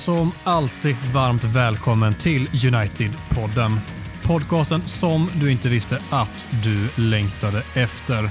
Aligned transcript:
som 0.00 0.32
alltid 0.44 0.96
varmt 1.14 1.44
välkommen 1.44 2.14
till 2.14 2.46
United-podden. 2.46 3.78
Podcasten 4.22 4.82
som 4.84 5.30
du 5.34 5.52
inte 5.52 5.68
visste 5.68 5.98
att 6.10 6.46
du 6.62 6.88
längtade 7.02 7.62
efter. 7.74 8.30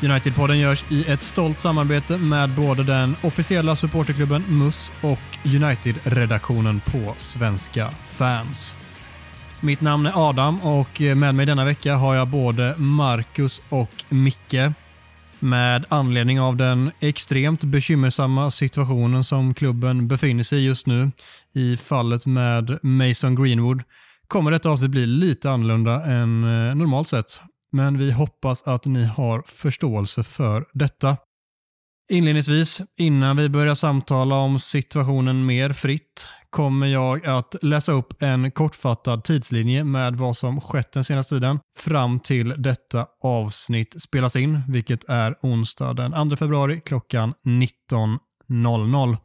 United-podden 0.00 0.54
görs 0.54 0.84
i 0.88 1.10
ett 1.10 1.22
stolt 1.22 1.60
samarbete 1.60 2.18
med 2.18 2.50
både 2.50 2.82
den 2.82 3.16
officiella 3.22 3.76
supporterklubben 3.76 4.44
MUS 4.48 4.92
och 5.00 5.20
United-redaktionen 5.44 6.80
på 6.80 7.14
Svenska 7.16 7.90
fans. 8.04 8.76
Mitt 9.60 9.80
namn 9.80 10.06
är 10.06 10.28
Adam 10.28 10.62
och 10.62 11.00
med 11.00 11.34
mig 11.34 11.46
denna 11.46 11.64
vecka 11.64 11.94
har 11.94 12.14
jag 12.14 12.28
både 12.28 12.74
Marcus 12.76 13.62
och 13.68 14.04
Micke. 14.08 14.54
Med 15.40 15.84
anledning 15.88 16.40
av 16.40 16.56
den 16.56 16.90
extremt 17.00 17.64
bekymmersamma 17.64 18.50
situationen 18.50 19.24
som 19.24 19.54
klubben 19.54 20.08
befinner 20.08 20.42
sig 20.42 20.58
i 20.58 20.66
just 20.66 20.86
nu 20.86 21.10
i 21.52 21.76
fallet 21.76 22.26
med 22.26 22.78
Mason 22.82 23.34
Greenwood 23.34 23.82
kommer 24.28 24.50
detta 24.50 24.70
avsnitt 24.70 24.90
bli 24.90 25.06
lite 25.06 25.50
annorlunda 25.50 26.04
än 26.04 26.44
eh, 26.44 26.74
normalt 26.74 27.08
sett. 27.08 27.40
Men 27.72 27.98
vi 27.98 28.12
hoppas 28.12 28.62
att 28.62 28.86
ni 28.86 29.04
har 29.04 29.42
förståelse 29.46 30.24
för 30.24 30.64
detta. 30.72 31.16
Inledningsvis, 32.10 32.80
innan 32.98 33.36
vi 33.36 33.48
börjar 33.48 33.74
samtala 33.74 34.34
om 34.34 34.60
situationen 34.60 35.46
mer 35.46 35.72
fritt, 35.72 36.28
kommer 36.50 36.86
jag 36.86 37.26
att 37.26 37.54
läsa 37.62 37.92
upp 37.92 38.22
en 38.22 38.50
kortfattad 38.50 39.24
tidslinje 39.24 39.84
med 39.84 40.16
vad 40.16 40.36
som 40.36 40.60
skett 40.60 40.92
den 40.92 41.04
senaste 41.04 41.34
tiden 41.34 41.58
fram 41.76 42.20
till 42.20 42.54
detta 42.58 43.06
avsnitt 43.22 44.02
spelas 44.02 44.36
in, 44.36 44.60
vilket 44.68 45.08
är 45.08 45.34
onsdag 45.42 45.92
den 45.92 46.30
2 46.30 46.36
februari 46.36 46.80
klockan 46.80 47.34
19.00. 47.44 49.16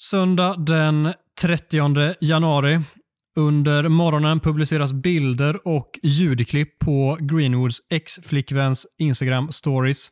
Söndag 0.00 0.54
den 0.58 1.12
30 1.40 2.14
januari 2.20 2.80
under 3.36 3.88
morgonen 3.88 4.40
publiceras 4.40 4.92
bilder 4.92 5.68
och 5.68 5.90
ljudklipp 6.02 6.78
på 6.78 7.18
Greenwoods 7.20 7.78
ex-flickväns 7.90 8.86
Instagram 8.98 9.52
stories. 9.52 10.10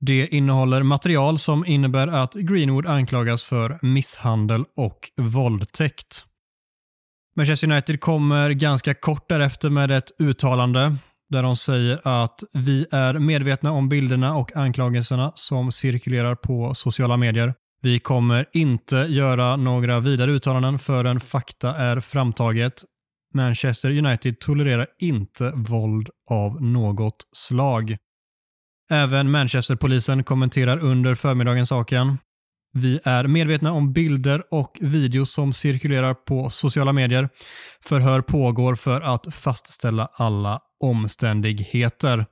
Det 0.00 0.26
innehåller 0.26 0.82
material 0.82 1.38
som 1.38 1.66
innebär 1.66 2.08
att 2.08 2.34
Greenwood 2.34 2.86
anklagas 2.86 3.44
för 3.44 3.78
misshandel 3.82 4.64
och 4.76 4.98
våldtäkt. 5.16 6.24
Manchester 7.36 7.70
United 7.70 8.00
kommer 8.00 8.50
ganska 8.50 8.94
kort 8.94 9.28
därefter 9.28 9.70
med 9.70 9.90
ett 9.90 10.20
uttalande 10.20 10.96
där 11.30 11.42
de 11.42 11.56
säger 11.56 12.00
att 12.04 12.42
vi 12.54 12.86
är 12.92 13.14
medvetna 13.14 13.72
om 13.72 13.88
bilderna 13.88 14.36
och 14.36 14.56
anklagelserna 14.56 15.32
som 15.34 15.72
cirkulerar 15.72 16.34
på 16.34 16.74
sociala 16.74 17.16
medier. 17.16 17.54
Vi 17.82 17.98
kommer 17.98 18.46
inte 18.52 18.96
göra 18.96 19.56
några 19.56 20.00
vidare 20.00 20.30
uttalanden 20.30 20.78
förrän 20.78 21.20
fakta 21.20 21.76
är 21.76 22.00
framtaget. 22.00 22.72
Manchester 23.34 23.90
United 23.98 24.38
tolererar 24.38 24.86
inte 25.00 25.52
våld 25.54 26.08
av 26.30 26.62
något 26.62 27.16
slag. 27.32 27.96
Även 28.90 29.30
Manchesterpolisen 29.30 30.24
kommenterar 30.24 30.78
under 30.78 31.14
förmiddagen 31.14 31.66
saken. 31.66 32.18
Vi 32.74 33.00
är 33.04 33.26
medvetna 33.26 33.72
om 33.72 33.92
bilder 33.92 34.42
och 34.50 34.78
videos 34.80 35.32
som 35.32 35.52
cirkulerar 35.52 36.14
på 36.14 36.50
sociala 36.50 36.92
medier. 36.92 37.28
Förhör 37.84 38.20
pågår 38.20 38.74
för 38.74 39.00
att 39.00 39.34
fastställa 39.34 40.08
alla 40.12 40.60
omständigheter. 40.84 42.26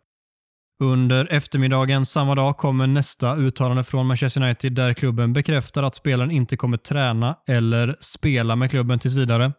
Under 0.81 1.33
eftermiddagen 1.33 2.07
samma 2.07 2.35
dag 2.35 2.57
kommer 2.57 2.87
nästa 2.87 3.37
uttalande 3.37 3.85
från 3.85 4.07
Manchester 4.07 4.43
United 4.43 4.73
där 4.73 4.93
klubben 4.93 5.33
bekräftar 5.33 5.83
att 5.83 5.95
spelaren 5.95 6.31
inte 6.31 6.57
kommer 6.57 6.77
träna 6.77 7.37
eller 7.49 7.97
spela 8.01 8.57
med 8.57 8.71
klubben 8.71 8.99
tills 8.99 9.15
vidare. 9.15 9.53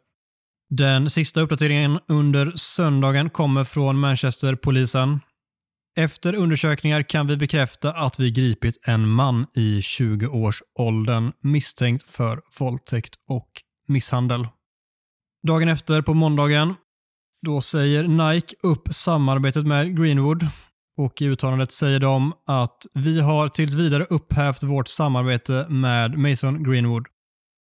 Den 0.70 1.10
sista 1.10 1.42
uppdateringen 1.42 2.00
under 2.08 2.52
söndagen 2.56 3.30
kommer 3.30 3.64
från 3.64 4.00
Manchesterpolisen. 4.00 5.20
Efter 6.00 6.36
undersökningar 6.36 7.04
kan 7.04 7.28
vi 7.28 7.38
bekräfta 7.38 7.92
att 7.92 8.20
vi 8.20 8.32
gripit 8.32 8.88
en 8.88 9.08
man 9.08 9.46
i 9.56 9.80
20-årsåldern 9.80 11.32
misstänkt 11.42 12.04
för 12.08 12.42
våldtäkt 12.60 13.16
och 13.30 13.50
misshandel. 13.88 14.48
Dagen 15.48 15.70
efter, 15.70 16.02
på 16.02 16.14
måndagen, 16.14 16.74
då 17.46 17.62
säger 17.62 18.04
Nike 18.04 18.56
upp 18.64 18.94
samarbetet 18.94 19.68
med 19.68 19.98
Greenwood 19.98 20.48
och 20.98 21.22
i 21.22 21.26
uttalandet 21.26 21.72
säger 21.72 22.00
de 22.00 22.34
att 22.48 22.86
vi 22.94 23.20
har 23.20 23.48
tills 23.48 23.74
vidare 23.74 24.06
upphävt 24.10 24.64
vårt 24.64 24.88
samarbete 24.88 25.66
med 25.70 26.18
Mason 26.18 26.64
Greenwood. 26.64 27.08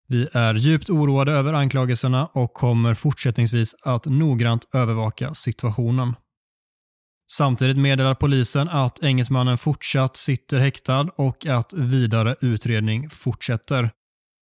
Vi 0.08 0.28
är 0.32 0.54
djupt 0.54 0.90
oroade 0.90 1.32
över 1.32 1.52
anklagelserna 1.52 2.26
och 2.26 2.54
kommer 2.54 2.94
fortsättningsvis 2.94 3.86
att 3.86 4.06
noggrant 4.06 4.74
övervaka 4.74 5.34
situationen. 5.34 6.14
Samtidigt 7.32 7.76
meddelar 7.76 8.14
polisen 8.14 8.68
att 8.68 9.02
engelsmannen 9.02 9.58
fortsatt 9.58 10.16
sitter 10.16 10.58
häktad 10.58 11.08
och 11.16 11.46
att 11.46 11.72
vidare 11.72 12.36
utredning 12.40 13.10
fortsätter. 13.10 13.90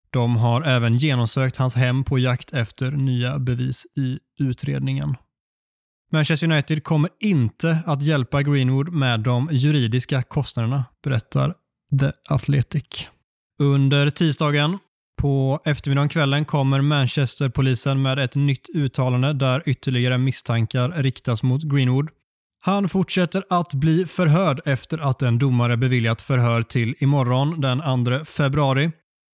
De 0.09 0.35
har 0.35 0.61
även 0.61 0.97
genomsökt 0.97 1.55
hans 1.55 1.75
hem 1.75 2.03
på 2.03 2.19
jakt 2.19 2.53
efter 2.53 2.91
nya 2.91 3.39
bevis 3.39 3.85
i 3.97 4.19
utredningen. 4.39 5.15
Manchester 6.11 6.51
United 6.51 6.83
kommer 6.83 7.09
inte 7.19 7.79
att 7.85 8.03
hjälpa 8.03 8.43
Greenwood 8.43 8.93
med 8.93 9.19
de 9.19 9.49
juridiska 9.51 10.23
kostnaderna, 10.23 10.85
berättar 11.03 11.53
The 11.99 12.11
Athletic. 12.29 13.07
Under 13.59 14.09
tisdagen 14.09 14.77
på 15.21 15.59
eftermiddagen 15.65 16.09
kvällen 16.09 16.45
kommer 16.45 16.81
Manchesterpolisen 16.81 18.01
med 18.01 18.19
ett 18.19 18.35
nytt 18.35 18.75
uttalande 18.75 19.33
där 19.33 19.63
ytterligare 19.65 20.17
misstankar 20.17 20.89
riktas 20.89 21.43
mot 21.43 21.63
Greenwood. 21.63 22.09
Han 22.65 22.89
fortsätter 22.89 23.43
att 23.49 23.73
bli 23.73 24.05
förhörd 24.05 24.61
efter 24.65 25.09
att 25.09 25.21
en 25.21 25.39
domare 25.39 25.77
beviljat 25.77 26.21
förhör 26.21 26.61
till 26.61 26.95
imorgon 26.99 27.61
den 27.61 28.05
2 28.05 28.25
februari. 28.25 28.91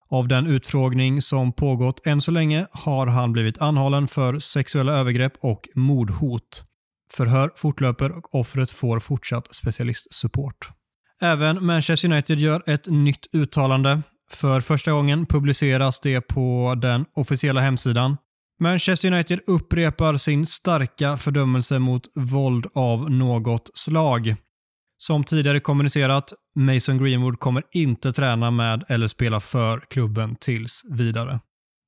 Av 0.09 0.27
den 0.27 0.47
utfrågning 0.47 1.21
som 1.21 1.53
pågått 1.53 2.07
än 2.07 2.21
så 2.21 2.31
länge 2.31 2.67
har 2.71 3.07
han 3.07 3.33
blivit 3.33 3.61
anhållen 3.61 4.07
för 4.07 4.39
sexuella 4.39 4.93
övergrepp 4.93 5.33
och 5.41 5.61
mordhot. 5.75 6.63
Förhör 7.13 7.51
fortlöper 7.55 8.17
och 8.17 8.35
offret 8.35 8.71
får 8.71 8.99
fortsatt 8.99 9.55
specialistsupport. 9.55 10.69
Även 11.21 11.65
Manchester 11.65 12.11
United 12.11 12.39
gör 12.39 12.69
ett 12.69 12.87
nytt 12.87 13.35
uttalande. 13.35 14.01
För 14.31 14.61
första 14.61 14.91
gången 14.91 15.25
publiceras 15.25 15.99
det 15.99 16.21
på 16.21 16.75
den 16.81 17.05
officiella 17.15 17.61
hemsidan. 17.61 18.17
Manchester 18.61 19.11
United 19.13 19.39
upprepar 19.47 20.17
sin 20.17 20.45
starka 20.45 21.17
fördömelse 21.17 21.79
mot 21.79 22.01
våld 22.15 22.65
av 22.75 23.11
något 23.11 23.69
slag. 23.73 24.35
Som 24.97 25.23
tidigare 25.23 25.59
kommunicerat, 25.59 26.33
Mason 26.55 26.97
Greenwood 26.97 27.39
kommer 27.39 27.63
inte 27.71 28.11
träna 28.11 28.51
med 28.51 28.83
eller 28.89 29.07
spela 29.07 29.39
för 29.39 29.79
klubben 29.89 30.35
tills 30.39 30.81
vidare. 30.89 31.39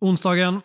Onsdagen 0.02 0.62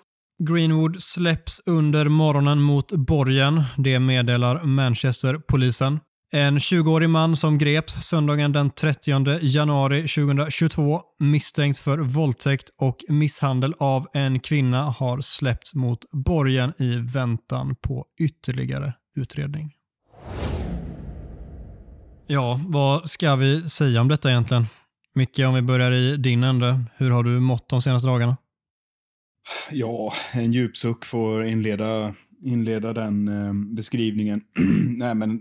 Greenwood 0.48 1.02
släpps 1.02 1.60
under 1.66 2.08
morgonen 2.08 2.62
mot 2.62 2.92
borgen. 2.92 3.62
Det 3.76 3.98
meddelar 3.98 4.64
Manchesterpolisen. 4.64 6.00
En 6.32 6.58
20-årig 6.58 7.10
man 7.10 7.36
som 7.36 7.58
greps 7.58 7.92
söndagen 7.92 8.52
den 8.52 8.70
30 8.70 9.38
januari 9.42 10.08
2022 10.08 11.00
misstänkt 11.18 11.78
för 11.78 11.98
våldtäkt 11.98 12.70
och 12.80 12.96
misshandel 13.08 13.74
av 13.78 14.06
en 14.12 14.40
kvinna 14.40 14.82
har 14.82 15.20
släppts 15.20 15.74
mot 15.74 15.98
borgen 16.12 16.72
i 16.78 16.96
väntan 16.96 17.76
på 17.80 18.04
ytterligare 18.20 18.92
utredning. 19.16 19.72
Ja, 22.26 22.60
vad 22.66 23.10
ska 23.10 23.36
vi 23.36 23.70
säga 23.70 24.00
om 24.00 24.08
detta 24.08 24.30
egentligen? 24.30 24.66
Micke, 25.14 25.38
om 25.38 25.54
vi 25.54 25.62
börjar 25.62 25.92
i 25.92 26.16
din 26.16 26.44
ände. 26.44 26.84
Hur 26.96 27.10
har 27.10 27.22
du 27.22 27.40
mått 27.40 27.68
de 27.68 27.82
senaste 27.82 28.08
dagarna? 28.08 28.36
Ja, 29.70 30.12
en 30.32 30.52
djup 30.52 30.76
suck 30.76 31.04
får 31.04 31.44
inleda, 31.44 32.14
inleda 32.44 32.92
den 32.92 33.28
eh, 33.28 33.74
beskrivningen. 33.74 34.40
Nej, 34.96 35.14
men 35.14 35.40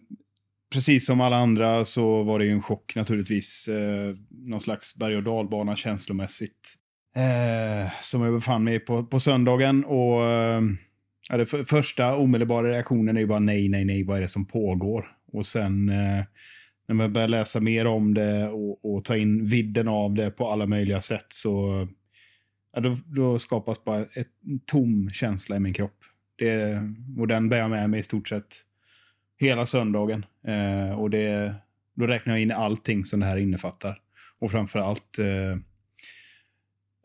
precis 0.73 1.05
som 1.05 1.21
alla 1.21 1.35
andra 1.35 1.85
så 1.85 2.23
var 2.23 2.39
det 2.39 2.45
ju 2.45 2.51
en 2.51 2.61
chock 2.61 2.95
naturligtvis. 2.95 3.67
Eh, 3.67 4.15
någon 4.29 4.61
slags 4.61 4.97
berg 4.97 5.17
och 5.17 5.23
dalbana 5.23 5.75
känslomässigt. 5.75 6.77
Eh, 7.15 7.91
som 8.01 8.21
jag 8.21 8.33
befann 8.33 8.63
mig 8.63 8.79
på, 8.79 9.03
på 9.03 9.19
söndagen. 9.19 9.85
Och 9.85 10.23
eh, 10.23 10.61
det 11.29 11.45
för, 11.45 11.63
första 11.63 12.15
omedelbara 12.15 12.69
reaktionen 12.69 13.17
är 13.17 13.21
ju 13.21 13.27
bara 13.27 13.39
nej, 13.39 13.69
nej, 13.69 13.85
nej, 13.85 14.03
vad 14.03 14.17
är 14.17 14.21
det 14.21 14.27
som 14.27 14.45
pågår? 14.45 15.05
Och 15.33 15.45
sen 15.45 15.89
eh, 15.89 16.25
när 16.87 16.95
man 16.95 17.13
börjar 17.13 17.27
läsa 17.27 17.59
mer 17.59 17.87
om 17.87 18.13
det 18.13 18.47
och, 18.47 18.85
och 18.85 19.05
ta 19.05 19.17
in 19.17 19.45
vidden 19.45 19.87
av 19.87 20.13
det 20.13 20.31
på 20.31 20.51
alla 20.51 20.65
möjliga 20.65 21.01
sätt 21.01 21.25
så 21.29 21.87
ja, 22.73 22.81
då, 22.81 22.97
då 23.05 23.39
skapas 23.39 23.83
bara 23.83 23.97
en 23.97 24.59
tom 24.65 25.09
känsla 25.09 25.55
i 25.55 25.59
min 25.59 25.73
kropp. 25.73 25.97
Det, 26.37 26.81
och 27.19 27.27
den 27.27 27.49
bär 27.49 27.57
jag 27.57 27.69
med 27.69 27.89
mig 27.89 27.99
i 27.99 28.03
stort 28.03 28.27
sett 28.27 28.47
hela 29.39 29.65
söndagen. 29.65 30.25
Eh, 30.47 30.99
och 30.99 31.09
det, 31.09 31.55
då 31.95 32.07
räknar 32.07 32.33
jag 32.33 32.41
in 32.41 32.51
allting 32.51 33.05
som 33.05 33.19
det 33.19 33.25
här 33.25 33.37
innefattar. 33.37 33.99
Och 34.39 34.51
framför 34.51 34.79
allt 34.79 35.19
eh, 35.19 35.59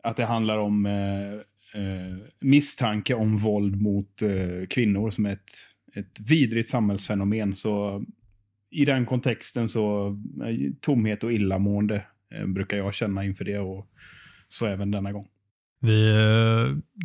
att 0.03 0.17
det 0.17 0.25
handlar 0.25 0.57
om 0.57 0.85
eh, 0.85 1.33
eh, 1.81 2.17
misstanke 2.41 3.13
om 3.13 3.37
våld 3.37 3.81
mot 3.81 4.21
eh, 4.21 4.67
kvinnor 4.69 5.09
som 5.09 5.25
är 5.25 5.33
ett, 5.33 5.51
ett 5.95 6.29
vidrigt 6.29 6.69
samhällsfenomen. 6.69 7.55
Så 7.55 8.03
i 8.71 8.85
den 8.85 9.05
kontexten 9.05 9.69
så 9.69 10.07
eh, 10.45 10.71
tomhet 10.81 11.23
och 11.23 11.33
illamående 11.33 12.05
eh, 12.35 12.47
brukar 12.47 12.77
jag 12.77 12.93
känna 12.93 13.23
inför 13.23 13.45
det 13.45 13.59
och 13.59 13.87
så 14.47 14.65
även 14.65 14.91
denna 14.91 15.11
gång. 15.11 15.27
Vi 15.81 16.13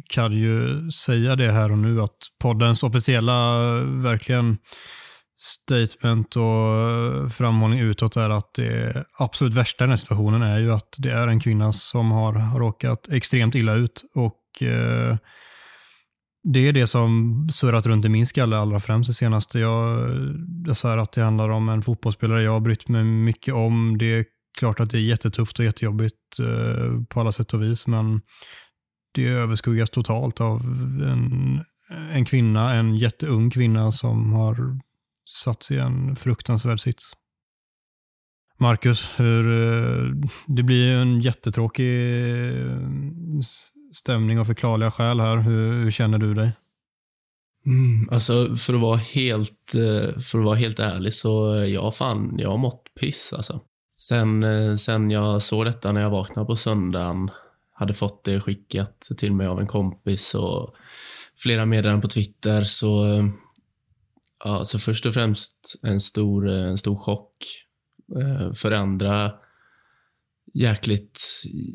kan 0.09 0.33
ju 0.33 0.91
säga 0.91 1.37
det 1.37 1.53
här 1.53 1.73
och 1.73 1.79
nu 1.79 2.01
att 2.01 2.19
poddens 2.39 2.83
officiella 2.83 3.61
verkligen 3.83 4.59
statement 5.39 6.37
och 6.37 6.43
eh, 6.43 7.29
framhållning 7.29 7.81
utåt 7.81 8.17
är 8.17 8.31
att 8.31 8.55
det 8.55 9.05
absolut 9.19 9.55
värsta 9.55 9.85
i 9.85 9.87
den 9.87 9.91
här 9.91 9.97
situationen 9.97 10.43
är 10.43 10.59
ju 10.59 10.73
att 10.73 10.97
det 10.99 11.11
är 11.11 11.29
en 11.29 11.41
kvinna 11.41 11.73
som 11.73 12.11
har 12.11 12.59
råkat 12.59 13.09
extremt 13.09 13.55
illa 13.55 13.75
ut 13.75 14.05
och 14.15 14.63
eh, 14.63 15.17
det 16.53 16.69
är 16.69 16.73
det 16.73 16.87
som 16.87 17.49
surrat 17.53 17.87
runt 17.87 18.05
i 18.05 18.09
min 18.09 18.27
skalle 18.27 18.57
allra 18.57 18.81
främst 18.81 19.11
det 19.11 19.15
senaste. 19.15 19.59
Jag, 19.59 20.11
jag 20.67 20.77
sa 20.77 21.01
att 21.01 21.13
det 21.13 21.23
handlar 21.23 21.49
om 21.49 21.69
en 21.69 21.83
fotbollsspelare 21.83 22.43
jag 22.43 22.53
har 22.53 22.61
brytt 22.61 22.89
mig 22.89 23.05
mycket 23.05 23.55
om. 23.55 23.99
Det 23.99 24.07
är 24.07 24.25
klart 24.59 24.81
att 24.81 24.91
det 24.91 24.99
är 24.99 25.03
jättetufft 25.03 25.59
och 25.59 25.65
jättejobbigt 25.65 26.39
eh, 26.41 27.03
på 27.09 27.21
alla 27.21 27.33
sätt 27.33 27.55
och 27.55 27.63
vis, 27.63 27.87
men 27.87 28.21
det 29.15 29.27
överskuggas 29.27 29.91
totalt 29.91 30.41
av 30.41 30.61
en, 31.03 31.65
en 32.13 32.25
kvinna, 32.25 32.75
en 32.75 32.97
jätteung 32.97 33.51
kvinna 33.51 33.93
som 33.93 34.33
har 34.33 34.81
satt 35.35 35.71
i 35.71 35.79
en 35.79 36.17
fruktansvärd 36.17 36.81
sits. 36.81 37.13
Marcus, 38.61 39.11
hur, 39.17 39.63
eh, 39.63 40.15
det 40.47 40.63
blir 40.63 40.95
en 40.95 41.21
jättetråkig 41.21 42.23
eh, 42.65 42.79
stämning 43.93 44.41
av 44.41 44.45
förklarliga 44.45 44.91
skäl 44.91 45.21
här. 45.21 45.37
Hur, 45.37 45.73
hur 45.73 45.91
känner 45.91 46.19
du 46.19 46.35
dig? 46.35 46.53
Mm, 47.67 48.09
alltså 48.11 48.57
för 48.57 48.75
att 48.75 48.81
vara 48.81 48.97
helt, 48.97 49.75
eh, 49.75 50.21
för 50.21 50.39
att 50.39 50.45
vara 50.45 50.55
helt 50.55 50.79
ärlig 50.79 51.13
så 51.13 51.65
jag 51.69 51.97
fan, 51.97 52.35
jag 52.39 52.51
har 52.51 52.59
mått 52.59 52.83
piss 53.01 53.33
alltså. 53.33 53.61
Sen, 53.95 54.79
sen 54.79 55.11
jag 55.11 55.43
såg 55.43 55.65
detta 55.65 55.93
när 55.93 56.01
jag 56.01 56.11
vaknade 56.11 56.47
på 56.47 56.57
söndagen 56.57 57.31
hade 57.75 57.95
fått 57.95 58.25
det 58.25 58.41
skickat 58.41 59.01
till 59.01 59.33
mig 59.33 59.47
av 59.47 59.61
en 59.61 59.67
kompis 59.67 60.35
och 60.35 60.75
flera 61.39 61.67
meddelanden 61.67 62.03
på 62.03 62.09
Twitter. 62.09 62.65
Så, 62.65 63.05
ja, 64.45 64.65
så 64.65 64.79
först 64.79 65.07
och 65.07 65.15
främst 65.15 65.81
en 65.83 66.01
stor, 66.01 66.49
eh, 66.49 66.65
en 66.65 66.79
stor 66.79 66.97
chock. 66.97 67.37
Eh, 68.17 68.53
för 68.53 68.71
det 68.71 68.79
andra 68.79 69.33
jäkligt, 70.55 71.21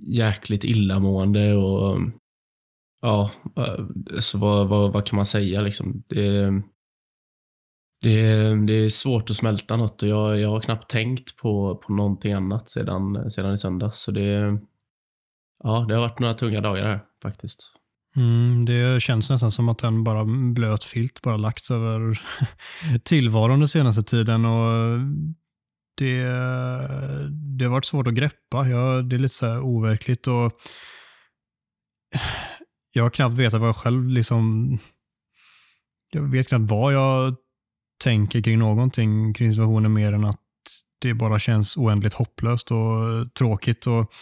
jäkligt 0.07 0.63
illamående 0.63 1.56
och 1.56 2.00
ja, 3.01 3.31
eh, 3.57 3.86
så 4.19 4.38
vad, 4.38 4.68
vad, 4.68 4.94
vad 4.94 5.06
kan 5.06 5.15
man 5.15 5.25
säga 5.25 5.62
liksom? 5.62 6.04
Det, 6.07 6.51
det, 8.01 8.56
det 8.68 8.74
är 8.74 8.89
svårt 8.89 9.30
att 9.30 9.36
smälta 9.36 9.77
något 9.77 10.04
och 10.04 10.10
jag, 10.10 10.39
jag 10.39 10.50
har 10.50 10.60
knappt 10.60 10.89
tänkt 10.89 11.38
på, 11.38 11.75
på 11.75 11.94
någonting 11.94 12.33
annat 12.33 12.69
sedan, 12.69 13.31
sedan 13.31 13.54
i 13.54 13.57
söndags. 13.57 14.00
Så 14.00 14.12
det, 14.12 14.60
Ja, 15.63 15.86
det 15.88 15.94
har 15.94 16.01
varit 16.01 16.19
några 16.19 16.33
tunga 16.33 16.62
dagar 16.62 16.83
här 16.83 17.00
faktiskt. 17.21 17.71
Mm, 18.15 18.65
det 18.65 19.01
känns 19.01 19.30
nästan 19.30 19.51
som 19.51 19.69
att 19.69 19.83
en 19.83 20.04
bara 20.04 20.25
blöt 20.54 20.83
filt 20.83 21.21
bara 21.21 21.38
lagts 21.38 21.71
över 21.71 22.21
tillvaron 23.04 23.60
den 23.60 23.68
senaste 23.68 24.04
tiden. 24.04 24.45
Och 24.45 25.00
det, 25.98 26.24
det 27.57 27.65
har 27.65 27.71
varit 27.71 27.86
svårt 27.86 28.07
att 28.07 28.13
greppa. 28.13 28.68
Ja, 28.68 29.01
det 29.01 29.15
är 29.15 29.19
lite 29.19 29.36
så 29.36 29.45
här 29.45 29.62
overkligt. 29.62 30.27
Och 30.27 30.51
jag 32.92 33.04
har 33.04 33.10
knappt 33.10 33.36
vetat 33.36 33.60
vad 33.60 33.69
jag 33.69 33.75
själv 33.75 34.07
liksom... 34.07 34.77
Jag 36.12 36.21
vet 36.21 36.48
knappt 36.48 36.71
vad 36.71 36.94
jag 36.94 37.36
tänker 38.04 38.42
kring 38.42 38.60
någonting 38.60 39.33
kring 39.33 39.51
situationen 39.51 39.94
mer 39.94 40.13
än 40.13 40.25
att 40.25 40.39
det 41.00 41.13
bara 41.13 41.39
känns 41.39 41.77
oändligt 41.77 42.13
hopplöst 42.13 42.71
och 42.71 43.33
tråkigt. 43.33 43.88
Och 43.88 44.13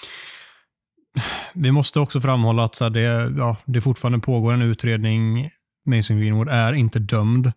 vi 1.54 1.72
måste 1.72 2.00
också 2.00 2.22
framhålla 2.22 2.64
att 2.64 2.76
så 2.76 2.90
det, 2.90 3.34
ja, 3.38 3.58
det 3.66 3.82
fortfarande 3.82 4.20
pågår 4.20 4.54
en 4.54 4.62
utredning. 4.62 5.50
Mason 5.86 6.20
Greenwood 6.20 6.50
är 6.50 6.74
inte 6.74 7.00
dömd. 7.00 7.52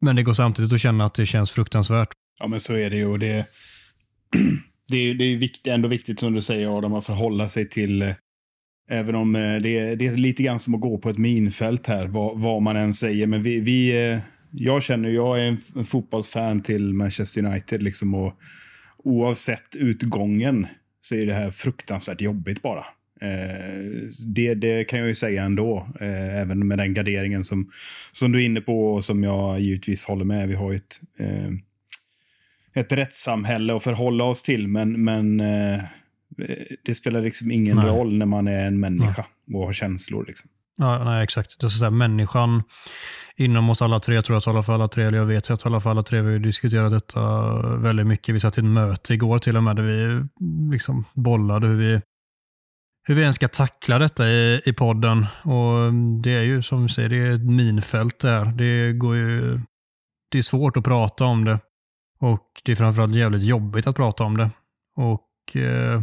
Men 0.00 0.16
det 0.16 0.22
går 0.22 0.34
samtidigt 0.34 0.72
att 0.72 0.80
känna 0.80 1.04
att 1.04 1.14
det 1.14 1.26
känns 1.26 1.50
fruktansvärt. 1.50 2.08
Ja, 2.40 2.46
men 2.46 2.60
så 2.60 2.74
är 2.74 2.90
det 2.90 2.96
ju. 2.96 3.18
Det, 3.18 3.46
det, 4.88 4.96
är, 4.96 5.14
det 5.14 5.24
är 5.24 5.36
viktigt, 5.36 5.66
ändå 5.66 5.88
viktigt, 5.88 6.20
som 6.20 6.34
du 6.34 6.42
säger, 6.42 6.78
Adam, 6.78 6.94
att 6.94 7.06
förhålla 7.06 7.48
sig 7.48 7.68
till 7.68 8.02
eh, 8.02 8.14
Även 8.88 9.14
om 9.14 9.36
eh, 9.36 9.56
det 9.56 9.78
är, 9.78 9.96
det 9.96 10.06
är 10.06 10.16
lite 10.16 10.42
grann 10.42 10.60
som 10.60 10.74
att 10.74 10.80
gå 10.80 10.98
på 10.98 11.10
ett 11.10 11.18
minfält 11.18 11.86
här, 11.86 12.06
vad, 12.06 12.40
vad 12.40 12.62
man 12.62 12.76
än 12.76 12.94
säger. 12.94 13.26
Men 13.26 13.42
vi, 13.42 13.60
vi, 13.60 14.10
eh, 14.10 14.18
jag 14.50 14.82
känner, 14.82 15.08
jag 15.08 15.40
är 15.40 15.42
en, 15.42 15.58
en 15.76 15.84
fotbollsfan 15.84 16.60
till 16.60 16.94
Manchester 16.94 17.44
United. 17.44 17.82
Liksom, 17.82 18.14
och 18.14 18.32
oavsett 19.04 19.76
utgången 19.76 20.66
så 21.06 21.14
är 21.14 21.26
det 21.26 21.32
här 21.32 21.50
fruktansvärt 21.50 22.20
jobbigt 22.20 22.62
bara. 22.62 22.84
Eh, 23.20 24.08
det, 24.26 24.54
det, 24.54 24.84
kan 24.84 24.98
jag 24.98 25.08
ju 25.08 25.14
säga 25.14 25.44
ändå, 25.44 25.86
eh, 26.00 26.40
även 26.40 26.68
med 26.68 26.78
den 26.78 26.94
garderingen 26.94 27.44
som, 27.44 27.70
som 28.12 28.32
du 28.32 28.40
är 28.40 28.46
inne 28.46 28.60
på 28.60 28.94
och 28.94 29.04
som 29.04 29.24
jag 29.24 29.60
givetvis 29.60 30.06
håller 30.06 30.24
med. 30.24 30.48
Vi 30.48 30.54
har 30.54 30.72
ju 30.72 30.76
ett, 30.76 31.00
eh, 31.18 31.50
ett 32.74 32.92
rättssamhälle 32.92 33.76
att 33.76 33.84
förhålla 33.84 34.24
oss 34.24 34.42
till, 34.42 34.68
men, 34.68 35.04
men 35.04 35.40
eh, 35.40 35.80
det 36.82 36.94
spelar 36.94 37.22
liksom 37.22 37.50
ingen 37.50 37.76
Nej. 37.76 37.86
roll 37.86 38.18
när 38.18 38.26
man 38.26 38.48
är 38.48 38.66
en 38.66 38.80
människa 38.80 39.24
Nej. 39.46 39.56
och 39.56 39.66
har 39.66 39.72
känslor. 39.72 40.24
Liksom. 40.26 40.50
Ja, 40.78 41.04
nej, 41.04 41.24
exakt. 41.24 41.60
Det 41.60 41.66
är 41.66 41.68
så 41.68 41.84
här, 41.84 41.90
människan 41.90 42.62
inom 43.36 43.70
oss 43.70 43.82
alla 43.82 44.00
tre, 44.00 44.22
tror 44.22 44.36
jag 44.36 44.42
talar 44.42 44.62
för 44.62 44.72
alla 44.72 44.88
tre, 44.88 45.04
eller 45.04 45.18
jag 45.18 45.26
vet 45.26 45.44
att 45.44 45.48
jag 45.48 45.60
talar 45.60 45.80
för 45.80 45.90
alla 45.90 46.02
tre. 46.02 46.20
Vi 46.20 46.32
har 46.32 46.38
diskuterat 46.38 46.92
detta 46.92 47.52
väldigt 47.76 48.06
mycket. 48.06 48.34
Vi 48.34 48.40
satt 48.40 48.58
i 48.58 48.60
ett 48.60 48.64
möte 48.64 49.14
igår 49.14 49.38
till 49.38 49.56
och 49.56 49.62
med 49.62 49.76
där 49.76 49.82
vi 49.82 50.24
liksom 50.70 51.04
bollade 51.14 51.66
hur 51.66 51.76
vi, 51.76 52.00
hur 53.02 53.14
vi 53.14 53.20
ens 53.20 53.36
ska 53.36 53.48
tackla 53.48 53.98
detta 53.98 54.28
i, 54.28 54.60
i 54.66 54.72
podden. 54.72 55.26
Och 55.42 55.94
Det 56.22 56.30
är 56.30 56.42
ju 56.42 56.62
som 56.62 56.82
du 56.82 56.88
säger, 56.88 57.08
det 57.08 57.18
är 57.18 57.32
ett 57.32 57.46
minfält 57.46 58.18
där. 58.18 58.44
Det, 58.44 58.92
går 58.92 59.16
ju, 59.16 59.60
det 60.30 60.38
är 60.38 60.42
svårt 60.42 60.76
att 60.76 60.84
prata 60.84 61.24
om 61.24 61.44
det 61.44 61.58
och 62.20 62.46
det 62.64 62.72
är 62.72 62.76
framförallt 62.76 63.14
jävligt 63.14 63.42
jobbigt 63.42 63.86
att 63.86 63.96
prata 63.96 64.24
om 64.24 64.36
det. 64.36 64.50
Och 64.96 65.56
eh, 65.56 66.02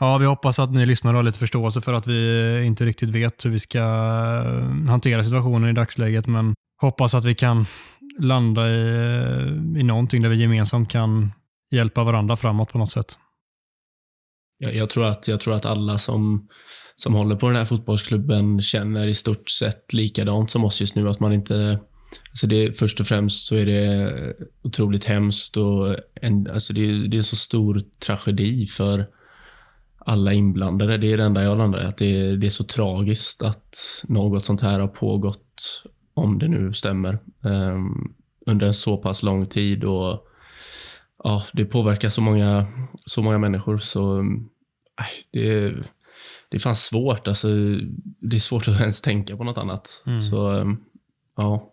Ja, 0.00 0.18
vi 0.18 0.26
hoppas 0.26 0.58
att 0.58 0.72
ni 0.72 0.86
lyssnar 0.86 1.12
och 1.12 1.16
har 1.16 1.22
lite 1.22 1.38
förståelse 1.38 1.80
för 1.80 1.92
att 1.92 2.06
vi 2.06 2.62
inte 2.64 2.84
riktigt 2.84 3.10
vet 3.10 3.44
hur 3.44 3.50
vi 3.50 3.58
ska 3.58 3.78
eh, 3.78 4.88
hantera 4.88 5.24
situationen 5.24 5.70
i 5.70 5.72
dagsläget, 5.72 6.26
men 6.26 6.54
hoppas 6.80 7.14
att 7.14 7.24
vi 7.24 7.34
kan 7.34 7.66
landa 8.18 8.68
i, 8.68 8.80
eh, 8.80 9.80
i 9.80 9.82
någonting 9.82 10.22
där 10.22 10.28
vi 10.28 10.36
gemensamt 10.36 10.90
kan 10.90 11.32
hjälpa 11.70 12.04
varandra 12.04 12.36
framåt 12.36 12.72
på 12.72 12.78
något 12.78 12.90
sätt. 12.90 13.18
Jag, 14.58 14.74
jag, 14.74 14.90
tror, 14.90 15.04
att, 15.04 15.28
jag 15.28 15.40
tror 15.40 15.54
att 15.54 15.66
alla 15.66 15.98
som, 15.98 16.48
som 16.96 17.14
håller 17.14 17.36
på 17.36 17.46
den 17.46 17.56
här 17.56 17.64
fotbollsklubben 17.64 18.62
känner 18.62 19.06
i 19.06 19.14
stort 19.14 19.50
sett 19.50 19.92
likadant 19.92 20.50
som 20.50 20.64
oss 20.64 20.80
just 20.80 20.94
nu. 20.94 21.08
Att 21.08 21.20
man 21.20 21.32
inte... 21.32 21.80
Alltså 22.30 22.46
det, 22.46 22.78
först 22.78 23.00
och 23.00 23.06
främst 23.06 23.46
så 23.46 23.56
är 23.56 23.66
det 23.66 24.12
otroligt 24.62 25.04
hemskt 25.04 25.56
och 25.56 25.96
en, 26.22 26.50
alltså 26.50 26.72
det, 26.72 27.08
det 27.08 27.16
är 27.16 27.18
en 27.18 27.24
så 27.24 27.36
stor 27.36 27.80
tragedi 28.00 28.66
för 28.66 29.06
alla 30.08 30.32
inblandade. 30.32 30.96
Det 30.96 31.12
är 31.12 31.16
det 31.16 31.24
enda 31.24 31.44
jag 31.44 31.58
landar 31.58 31.82
i. 31.82 31.84
Att 31.84 31.96
det 31.96 32.20
är, 32.20 32.36
det 32.36 32.46
är 32.46 32.50
så 32.50 32.64
tragiskt 32.64 33.42
att 33.42 34.04
något 34.08 34.44
sånt 34.44 34.60
här 34.60 34.80
har 34.80 34.88
pågått, 34.88 35.84
om 36.14 36.38
det 36.38 36.48
nu 36.48 36.74
stämmer, 36.74 37.18
um, 37.40 38.14
under 38.46 38.66
en 38.66 38.74
så 38.74 38.96
pass 38.96 39.22
lång 39.22 39.46
tid. 39.46 39.84
och 39.84 40.26
ja, 41.24 41.44
Det 41.52 41.64
påverkar 41.64 42.08
så 42.08 42.20
många, 42.20 42.66
så 43.04 43.22
många 43.22 43.38
människor. 43.38 43.78
så 43.78 44.20
äh, 44.20 45.06
det, 45.32 45.70
det 46.48 46.56
är 46.56 46.58
fan 46.58 46.74
svårt. 46.74 47.28
Alltså, 47.28 47.48
det 48.20 48.36
är 48.36 48.40
svårt 48.40 48.68
att 48.68 48.80
ens 48.80 49.02
tänka 49.02 49.36
på 49.36 49.44
något 49.44 49.58
annat. 49.58 50.02
Mm. 50.06 50.20
Så 50.20 50.50
um, 50.50 50.84
ja, 51.36 51.72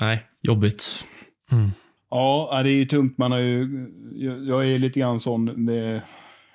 nej, 0.00 0.26
jobbigt. 0.42 1.06
Mm. 1.52 1.70
Ja, 2.10 2.60
det 2.62 2.70
är 2.70 2.76
ju 2.76 2.84
tungt. 2.84 3.18
Man 3.18 3.32
har 3.32 3.38
ju, 3.38 3.68
jag 4.48 4.68
är 4.68 4.78
lite 4.78 5.00
grann 5.00 5.20
sån. 5.20 5.66
Det, 5.66 6.02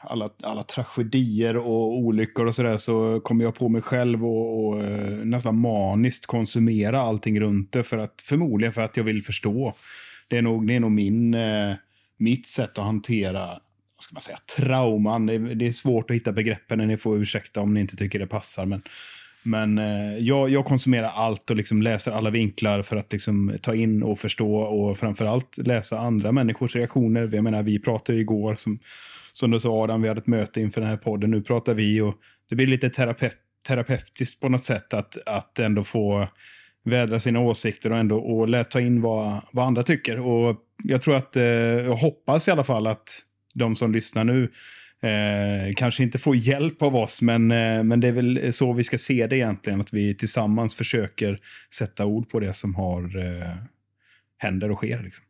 alla, 0.04 0.30
alla 0.44 0.64
tragedier 0.64 1.58
och 1.58 1.98
olyckor 1.98 2.46
och 2.46 2.56
sådär 2.56 2.78
så 2.78 3.20
kommer 3.20 3.44
jag 3.44 3.56
på 3.56 3.70
mig 3.70 3.82
själv 3.82 4.26
och, 4.26 4.68
och 4.68 4.84
eh, 4.84 5.18
nästan 5.26 5.60
maniskt 5.60 6.26
konsumera 6.26 7.02
allting 7.02 7.40
runt 7.40 7.72
det. 7.72 7.84
För 7.84 7.98
att, 7.98 8.22
förmodligen 8.22 8.74
för 8.74 8.82
att 8.82 8.98
jag 8.98 9.04
vill 9.04 9.24
förstå. 9.24 9.74
Det 10.28 10.38
är 10.38 10.42
nog, 10.42 10.68
det 10.68 10.76
är 10.76 10.80
nog 10.80 10.92
min, 10.92 11.34
eh, 11.34 11.76
mitt 12.18 12.48
sätt 12.48 12.78
att 12.78 12.86
hantera 12.86 13.60
vad 14.04 14.04
ska 14.04 14.14
man 14.14 14.22
säga, 14.22 14.38
trauman. 14.58 15.26
Det 15.26 15.34
är, 15.34 15.40
det 15.40 15.68
är 15.68 15.72
svårt 15.72 16.10
att 16.10 16.16
hitta 16.16 16.32
begreppen, 16.32 16.80
ni 16.80 16.98
får 16.98 17.18
ursäkta 17.18 17.62
om 17.62 17.74
ni 17.74 17.80
inte 17.80 17.96
tycker 17.96 18.20
det 18.20 18.28
passar. 18.28 18.66
Men, 18.66 18.82
men 19.44 19.78
eh, 19.78 20.18
jag, 20.18 20.50
jag, 20.50 20.66
konsumerar 20.66 21.12
allt 21.16 21.50
och 21.50 21.56
liksom 21.56 21.82
läser 21.82 22.12
alla 22.12 22.30
vinklar 22.30 22.82
för 22.82 22.96
att 22.96 23.12
liksom 23.12 23.58
ta 23.62 23.76
in 23.76 24.04
och 24.04 24.20
förstå 24.20 24.56
och 24.56 24.98
framförallt 24.98 25.58
läsa 25.66 26.00
andra 26.00 26.32
människors 26.32 26.76
reaktioner. 26.76 27.30
Jag 27.34 27.44
menar, 27.44 27.64
vi 27.64 27.80
pratade 27.80 28.20
igår, 28.20 28.56
som, 28.56 28.80
som 29.34 29.52
du 29.52 29.60
sa 29.60 29.84
Adam, 29.84 30.02
vi 30.02 30.08
hade 30.08 30.20
ett 30.20 30.28
möte 30.28 30.62
inför 30.62 30.82
den 30.82 30.90
här 30.90 30.98
podden. 30.98 31.32
Nu 31.32 31.42
pratar 31.42 31.74
vi 31.74 32.02
och 32.02 32.16
det 32.50 32.56
blir 32.56 32.68
lite 32.68 32.90
terape 32.90 33.32
terapeutiskt 33.68 34.42
på 34.42 34.50
något 34.50 34.64
sätt 34.64 34.94
att, 34.94 35.18
att 35.26 35.60
ändå 35.60 35.84
få 35.84 36.28
vädra 36.86 37.20
sina 37.20 37.40
åsikter 37.40 37.92
och 37.92 37.98
ändå 37.98 38.18
och 38.18 38.50
lät 38.50 38.72
ta 38.72 38.82
in 38.82 39.02
vad, 39.02 39.42
vad 39.52 39.66
andra 39.68 39.84
tycker. 39.84 40.20
Och 40.22 40.58
jag 40.84 41.02
tror 41.02 41.16
att, 41.16 41.36
eh, 41.36 41.44
jag 41.44 41.96
hoppas 41.96 42.48
i 42.48 42.52
alla 42.52 42.64
fall 42.64 42.88
att 42.88 43.22
de 43.56 43.76
som 43.76 43.92
lyssnar 43.92 44.24
nu 44.24 44.44
eh, 45.04 45.74
kanske 45.76 46.04
inte 46.04 46.18
får 46.18 46.36
hjälp 46.36 46.82
av 46.82 46.96
oss, 46.96 47.22
men, 47.22 47.52
eh, 47.52 47.84
men 47.84 48.00
det 48.00 48.08
är 48.08 48.12
väl 48.12 48.54
så 48.54 48.74
vi 48.74 48.84
ska 48.84 48.98
se 48.98 49.28
det 49.28 49.38
egentligen. 49.38 49.82
Att 49.82 49.94
vi 49.94 50.16
tillsammans 50.16 50.76
försöker 50.76 51.38
sätta 51.74 52.06
ord 52.06 52.30
på 52.30 52.40
det 52.40 52.54
som 52.54 52.76
har 52.76 53.18
eh, 53.18 53.56
händer 54.38 54.72
och 54.72 54.78
sker. 54.78 55.04
Liksom. 55.04 55.26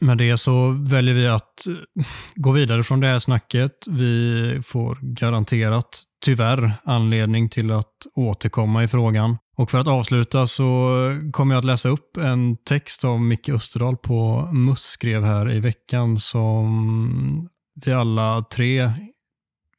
Med 0.00 0.18
det 0.18 0.38
så 0.38 0.70
väljer 0.70 1.14
vi 1.14 1.28
att 1.28 1.66
eh, 1.66 2.04
gå 2.34 2.52
vidare 2.52 2.82
från 2.82 3.00
det 3.00 3.06
här 3.06 3.20
snacket. 3.20 3.72
Vi 3.88 4.60
får 4.64 4.98
garanterat, 5.02 6.02
tyvärr, 6.24 6.72
anledning 6.84 7.48
till 7.48 7.72
att 7.72 7.94
återkomma 8.14 8.84
i 8.84 8.88
frågan. 8.88 9.36
Och 9.56 9.70
för 9.70 9.78
att 9.78 9.88
avsluta 9.88 10.46
så 10.46 10.88
kommer 11.32 11.54
jag 11.54 11.58
att 11.58 11.64
läsa 11.64 11.88
upp 11.88 12.16
en 12.16 12.56
text 12.56 13.04
av 13.04 13.20
Micke 13.20 13.48
Österdahl 13.48 13.96
på 13.96 14.50
MUS 14.52 14.82
skrev 14.82 15.24
här 15.24 15.52
i 15.52 15.60
veckan 15.60 16.20
som 16.20 17.48
vi 17.84 17.92
alla 17.92 18.44
tre, 18.54 18.92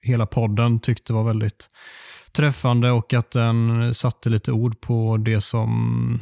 hela 0.02 0.26
podden, 0.26 0.80
tyckte 0.80 1.14
var 1.14 1.24
väldigt 1.24 1.70
träffande 2.32 2.92
och 2.92 3.14
att 3.14 3.32
den 3.32 3.94
satte 3.94 4.30
lite 4.30 4.52
ord 4.52 4.82
på 4.82 5.18
det 5.18 5.42
som 5.42 6.20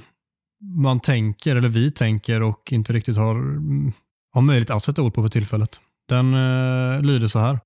man 0.62 1.00
tänker, 1.00 1.56
eller 1.56 1.70
vi 1.70 1.92
tänker 1.92 2.42
och 2.42 2.72
inte 2.72 2.94
riktigt 2.94 3.18
har, 3.18 3.36
mm, 3.36 3.94
har 4.34 4.42
möjlighet 4.42 4.70
att 4.70 4.84
sätta 4.84 5.02
ord 5.02 5.14
på 5.14 5.22
för 5.22 5.30
tillfället. 5.30 5.80
Den 6.10 6.34
eh, 6.34 7.02
lyder 7.02 7.28
så 7.28 7.40
här. 7.40 7.60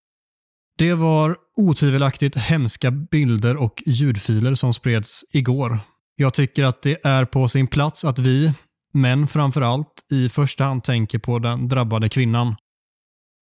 Det 0.77 0.93
var 0.93 1.37
otvivelaktigt 1.57 2.35
hemska 2.35 2.91
bilder 2.91 3.57
och 3.57 3.83
ljudfiler 3.85 4.55
som 4.55 4.73
spreds 4.73 5.25
igår. 5.31 5.79
Jag 6.15 6.33
tycker 6.33 6.63
att 6.63 6.81
det 6.81 7.05
är 7.05 7.25
på 7.25 7.47
sin 7.47 7.67
plats 7.67 8.05
att 8.05 8.19
vi, 8.19 8.53
män 8.93 9.27
framför 9.27 9.61
allt, 9.61 10.05
i 10.11 10.29
första 10.29 10.63
hand 10.63 10.83
tänker 10.83 11.19
på 11.19 11.39
den 11.39 11.67
drabbade 11.67 12.09
kvinnan. 12.09 12.55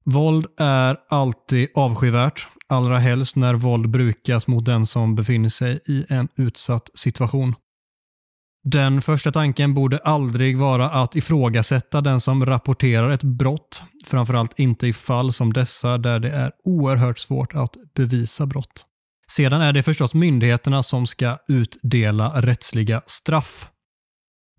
Våld 0.06 0.46
är 0.60 0.98
alltid 1.10 1.70
avskyvärt, 1.76 2.48
allra 2.70 2.98
helst 2.98 3.36
när 3.36 3.54
våld 3.54 3.90
brukas 3.90 4.48
mot 4.48 4.66
den 4.66 4.86
som 4.86 5.16
befinner 5.16 5.50
sig 5.50 5.80
i 5.88 6.06
en 6.10 6.28
utsatt 6.36 6.90
situation. 6.94 7.56
Den 8.64 9.02
första 9.02 9.32
tanken 9.32 9.74
borde 9.74 9.98
aldrig 9.98 10.58
vara 10.58 10.90
att 10.90 11.16
ifrågasätta 11.16 12.02
den 12.02 12.22
som 12.22 12.46
rapporterar 12.46 13.12
ett 13.12 13.24
brott, 13.24 13.84
framförallt 14.06 14.60
inte 14.60 14.88
i 14.88 14.94
fall 14.94 15.34
som 15.34 15.54
dessa 15.54 15.98
där 15.98 16.20
det 16.20 16.30
är 16.30 16.52
oerhört 16.64 17.20
svårt 17.20 17.56
att 17.56 17.76
bevisa 17.96 18.46
brott. 18.46 18.86
Sedan 19.32 19.62
är 19.62 19.74
det 19.74 19.84
förstås 19.84 20.14
myndigheterna 20.14 20.84
som 20.84 21.08
ska 21.08 21.38
utdela 21.48 22.42
rättsliga 22.42 23.02
straff. 23.06 23.70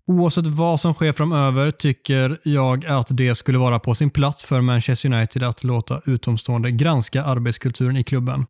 Oavsett 0.07 0.45
vad 0.45 0.79
som 0.79 0.93
sker 0.93 1.11
framöver 1.11 1.71
tycker 1.71 2.39
jag 2.43 2.85
att 2.85 3.07
det 3.09 3.35
skulle 3.35 3.57
vara 3.57 3.79
på 3.79 3.95
sin 3.95 4.09
plats 4.09 4.43
för 4.43 4.61
Manchester 4.61 5.13
United 5.13 5.43
att 5.43 5.63
låta 5.63 6.01
utomstående 6.05 6.71
granska 6.71 7.23
arbetskulturen 7.23 7.97
i 7.97 8.03
klubben. 8.03 8.45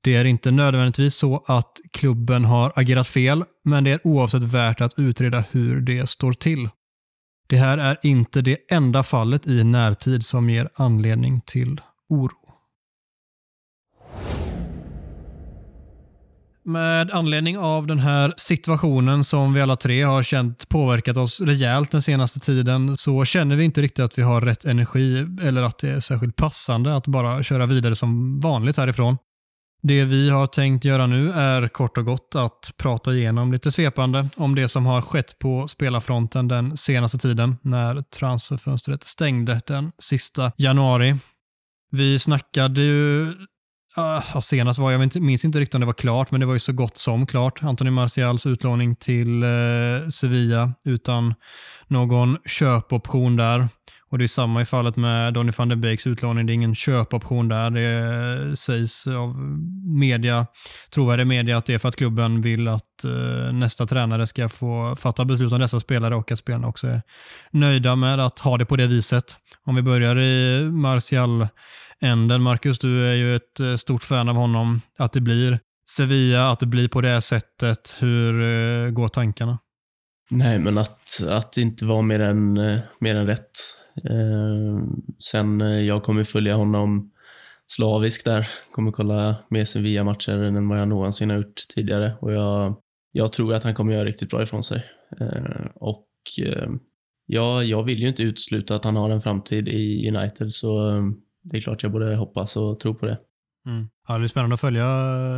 Det 0.00 0.16
är 0.16 0.24
inte 0.24 0.50
nödvändigtvis 0.50 1.14
så 1.14 1.42
att 1.46 1.72
klubben 1.92 2.44
har 2.44 2.72
agerat 2.76 3.08
fel, 3.08 3.44
men 3.64 3.84
det 3.84 3.90
är 3.90 4.06
oavsett 4.06 4.42
värt 4.42 4.80
att 4.80 4.98
utreda 4.98 5.44
hur 5.50 5.80
det 5.80 6.10
står 6.10 6.32
till. 6.32 6.68
Det 7.48 7.56
här 7.56 7.78
är 7.78 7.96
inte 8.02 8.40
det 8.40 8.58
enda 8.72 9.02
fallet 9.02 9.46
i 9.46 9.64
närtid 9.64 10.24
som 10.24 10.50
ger 10.50 10.68
anledning 10.74 11.40
till 11.40 11.80
oro. 12.08 12.58
Med 16.64 17.10
anledning 17.10 17.58
av 17.58 17.86
den 17.86 17.98
här 17.98 18.34
situationen 18.36 19.24
som 19.24 19.54
vi 19.54 19.60
alla 19.60 19.76
tre 19.76 20.02
har 20.02 20.22
känt 20.22 20.68
påverkat 20.68 21.16
oss 21.16 21.40
rejält 21.40 21.90
den 21.90 22.02
senaste 22.02 22.40
tiden 22.40 22.96
så 22.96 23.24
känner 23.24 23.56
vi 23.56 23.64
inte 23.64 23.82
riktigt 23.82 24.04
att 24.04 24.18
vi 24.18 24.22
har 24.22 24.40
rätt 24.40 24.64
energi 24.64 25.26
eller 25.42 25.62
att 25.62 25.78
det 25.78 25.88
är 25.88 26.00
särskilt 26.00 26.36
passande 26.36 26.96
att 26.96 27.06
bara 27.06 27.42
köra 27.42 27.66
vidare 27.66 27.96
som 27.96 28.40
vanligt 28.40 28.76
härifrån. 28.76 29.16
Det 29.82 30.04
vi 30.04 30.30
har 30.30 30.46
tänkt 30.46 30.84
göra 30.84 31.06
nu 31.06 31.30
är 31.32 31.68
kort 31.68 31.98
och 31.98 32.04
gott 32.04 32.34
att 32.34 32.72
prata 32.76 33.14
igenom 33.14 33.52
lite 33.52 33.72
svepande 33.72 34.28
om 34.36 34.54
det 34.54 34.68
som 34.68 34.86
har 34.86 35.02
skett 35.02 35.38
på 35.38 35.68
spelarfronten 35.68 36.48
den 36.48 36.76
senaste 36.76 37.18
tiden 37.18 37.56
när 37.62 38.02
transferfönstret 38.02 39.04
stängde 39.04 39.60
den 39.66 39.92
sista 39.98 40.52
januari. 40.56 41.16
Vi 41.90 42.18
snackade 42.18 42.82
ju 42.82 43.34
Uh, 43.98 44.40
senast 44.40 44.78
var, 44.78 44.92
jag 44.92 45.22
minns 45.22 45.44
inte 45.44 45.60
riktigt 45.60 45.74
om 45.74 45.80
det 45.80 45.86
var 45.86 45.92
klart, 45.92 46.30
men 46.30 46.40
det 46.40 46.46
var 46.46 46.54
ju 46.54 46.58
så 46.58 46.72
gott 46.72 46.96
som 46.96 47.26
klart. 47.26 47.62
Anthony 47.62 47.90
Martials 47.90 48.46
utlåning 48.46 48.96
till 48.96 49.44
uh, 49.44 50.08
Sevilla 50.08 50.72
utan 50.84 51.34
någon 51.86 52.38
köpoption 52.46 53.36
där. 53.36 53.68
Och 54.10 54.18
Det 54.18 54.24
är 54.24 54.28
samma 54.28 54.62
i 54.62 54.64
fallet 54.64 54.96
med 54.96 55.34
Donny 55.34 55.52
van 55.56 55.68
der 55.68 55.76
Beeks 55.76 56.06
utlåning. 56.06 56.46
Det 56.46 56.52
är 56.52 56.54
ingen 56.54 56.74
köpoption 56.74 57.48
där. 57.48 57.70
Det 57.70 58.56
sägs 58.56 59.06
av 59.06 59.36
media, 59.98 60.46
trovärdig 60.90 61.26
media 61.26 61.56
att 61.56 61.66
det 61.66 61.74
är 61.74 61.78
för 61.78 61.88
att 61.88 61.96
klubben 61.96 62.40
vill 62.40 62.68
att 62.68 63.04
eh, 63.04 63.52
nästa 63.52 63.86
tränare 63.86 64.26
ska 64.26 64.48
få 64.48 64.96
fatta 64.96 65.24
beslut 65.24 65.52
om 65.52 65.60
dessa 65.60 65.80
spelare 65.80 66.16
och 66.16 66.32
att 66.32 66.38
spelarna 66.38 66.68
också 66.68 66.86
är 66.86 67.02
nöjda 67.50 67.96
med 67.96 68.20
att 68.20 68.38
ha 68.38 68.56
det 68.56 68.66
på 68.66 68.76
det 68.76 68.86
viset. 68.86 69.36
Om 69.64 69.74
vi 69.74 69.82
börjar 69.82 70.18
i 70.18 70.62
Martial 70.70 71.48
änden. 72.02 72.42
Marcus, 72.42 72.78
du 72.78 73.06
är 73.06 73.14
ju 73.14 73.36
ett 73.36 73.60
eh, 73.60 73.76
stort 73.76 74.04
fan 74.04 74.28
av 74.28 74.36
honom. 74.36 74.80
Att 74.98 75.12
det 75.12 75.20
blir 75.20 75.58
Sevilla, 75.90 76.50
att 76.50 76.60
det 76.60 76.66
blir 76.66 76.88
på 76.88 77.00
det 77.00 77.20
sättet. 77.20 77.96
Hur 77.98 78.42
eh, 78.42 78.90
går 78.90 79.08
tankarna? 79.08 79.58
Nej, 80.30 80.58
men 80.58 80.78
att, 80.78 81.20
att 81.30 81.56
inte 81.56 81.84
vara 81.84 82.02
mer 82.02 82.20
än, 82.20 82.52
mer 83.00 83.14
än 83.14 83.26
rätt. 83.26 83.50
Ehm, 84.04 85.02
sen 85.18 85.60
eh, 85.60 85.80
jag 85.80 86.02
kommer 86.02 86.24
följa 86.24 86.56
honom 86.56 87.10
slaviskt 87.66 88.24
där. 88.24 88.48
Kommer 88.72 88.92
kolla 88.92 89.36
mer 89.50 89.64
Sevilla-matcher 89.64 90.42
än 90.42 90.68
vad 90.68 90.80
jag 90.80 90.88
någonsin 90.88 91.30
har 91.30 91.36
gjort 91.36 91.62
tidigare. 91.74 92.12
Och 92.20 92.32
jag, 92.32 92.76
jag 93.12 93.32
tror 93.32 93.54
att 93.54 93.64
han 93.64 93.74
kommer 93.74 93.92
göra 93.92 94.04
riktigt 94.04 94.30
bra 94.30 94.42
ifrån 94.42 94.62
sig. 94.62 94.84
Ehm, 95.20 95.68
och 95.74 96.08
ehm, 96.44 96.78
ja, 97.26 97.62
jag 97.62 97.82
vill 97.82 97.98
ju 97.98 98.08
inte 98.08 98.22
utesluta 98.22 98.76
att 98.76 98.84
han 98.84 98.96
har 98.96 99.10
en 99.10 99.22
framtid 99.22 99.68
i 99.68 100.08
United, 100.08 100.52
så 100.52 101.00
det 101.42 101.56
är 101.56 101.60
klart 101.60 101.82
jag 101.82 101.92
både 101.92 102.16
hoppas 102.16 102.56
och 102.56 102.80
tror 102.80 102.94
på 102.94 103.06
det. 103.06 103.18
Mm. 103.66 103.88
Ja, 104.08 104.14
det 104.14 104.20
blir 104.20 104.28
spännande 104.28 104.54
att 104.54 104.60
följa 104.60 104.86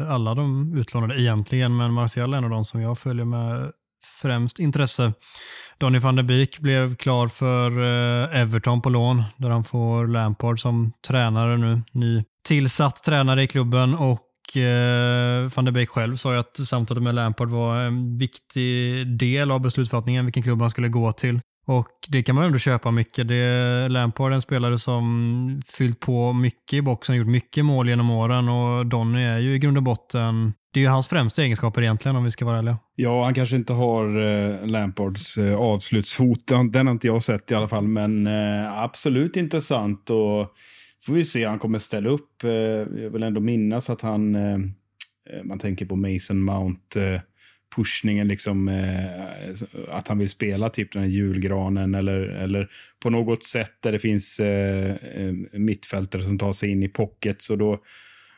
alla 0.08 0.34
de 0.34 0.74
utlånade 0.78 1.20
egentligen, 1.20 1.76
men 1.76 1.92
Martial 1.92 2.34
är 2.34 2.38
en 2.38 2.44
av 2.44 2.50
de 2.50 2.64
som 2.64 2.80
jag 2.80 2.98
följer 2.98 3.24
med 3.24 3.72
främst 4.22 4.58
intresse. 4.58 5.12
Donny 5.78 5.98
van 5.98 6.16
der 6.16 6.22
Beek 6.22 6.58
blev 6.58 6.96
klar 6.96 7.28
för 7.28 7.70
eh, 7.70 8.40
Everton 8.40 8.82
på 8.82 8.90
lån, 8.90 9.24
där 9.36 9.50
han 9.50 9.64
får 9.64 10.06
Lampard 10.06 10.60
som 10.60 10.92
tränare 11.06 11.56
nu. 11.56 11.82
Ny 11.92 12.24
tillsatt 12.48 13.04
tränare 13.04 13.42
i 13.42 13.46
klubben 13.46 13.94
och 13.94 14.56
eh, 14.56 15.50
van 15.56 15.64
der 15.64 15.72
Beek 15.72 15.88
själv 15.88 16.16
sa 16.16 16.32
ju 16.32 16.40
att 16.40 16.68
samtalet 16.68 17.02
med 17.02 17.14
Lampard 17.14 17.50
var 17.50 17.80
en 17.80 18.18
viktig 18.18 19.06
del 19.18 19.50
av 19.50 19.60
beslutsfattningen, 19.60 20.24
vilken 20.24 20.42
klubb 20.42 20.60
han 20.60 20.70
skulle 20.70 20.88
gå 20.88 21.12
till. 21.12 21.40
Och 21.66 21.88
det 22.08 22.22
kan 22.22 22.34
man 22.34 22.44
ändå 22.44 22.58
köpa 22.58 22.90
mycket. 22.90 23.28
Det 23.28 23.34
är 23.34 23.88
Lampard 23.88 24.32
en 24.32 24.42
spelare 24.42 24.78
som 24.78 25.62
fyllt 25.66 26.00
på 26.00 26.32
mycket 26.32 26.72
i 26.72 26.82
boxen, 26.82 27.16
gjort 27.16 27.26
mycket 27.26 27.64
mål 27.64 27.88
genom 27.88 28.10
åren 28.10 28.48
och 28.48 28.86
Donny 28.86 29.22
är 29.22 29.38
ju 29.38 29.54
i 29.54 29.58
grund 29.58 29.76
och 29.76 29.82
botten 29.82 30.52
det 30.72 30.80
är 30.80 30.82
ju 30.82 30.88
hans 30.88 31.08
främsta 31.08 31.42
egenskaper 31.42 31.82
egentligen 31.82 32.16
om 32.16 32.24
vi 32.24 32.30
ska 32.30 32.44
vara 32.44 32.58
ärliga. 32.58 32.78
Ja, 32.96 33.24
han 33.24 33.34
kanske 33.34 33.56
inte 33.56 33.72
har 33.72 34.20
eh, 34.20 34.66
Lampards 34.66 35.38
eh, 35.38 35.56
avslutsfot. 35.56 36.46
Den 36.72 36.86
har 36.86 36.92
inte 36.92 37.06
jag 37.06 37.22
sett 37.22 37.50
i 37.50 37.54
alla 37.54 37.68
fall, 37.68 37.88
men 37.88 38.26
eh, 38.26 38.82
absolut 38.82 39.36
intressant. 39.36 40.10
Och 40.10 40.46
får 41.06 41.12
vi 41.12 41.24
se, 41.24 41.44
han 41.44 41.58
kommer 41.58 41.78
ställa 41.78 42.10
upp. 42.10 42.44
Eh, 42.44 42.50
jag 43.02 43.10
vill 43.10 43.22
ändå 43.22 43.40
minnas 43.40 43.90
att 43.90 44.00
han, 44.00 44.34
eh, 44.34 44.54
eh 44.54 45.44
man 45.44 45.58
tänker 45.58 45.86
på 45.86 45.96
Mason 45.96 46.42
Mount, 46.42 47.00
eh, 47.00 47.20
pushningen, 47.76 48.28
liksom, 48.28 48.68
eh, 48.68 49.96
att 49.96 50.08
han 50.08 50.18
vill 50.18 50.28
spela 50.28 50.68
typ 50.68 50.92
den 50.92 51.02
här 51.02 51.10
julgranen 51.10 51.94
eller, 51.94 52.16
eller 52.16 52.68
på 53.02 53.10
något 53.10 53.42
sätt 53.42 53.72
där 53.80 53.92
det 53.92 53.98
finns 53.98 54.40
eh, 54.40 54.90
eh 54.90 55.32
mittfältare 55.52 56.22
som 56.22 56.38
tar 56.38 56.52
sig 56.52 56.70
in 56.70 56.82
i 56.82 56.88
pocket. 56.88 57.42
Så 57.42 57.56
då, 57.56 57.78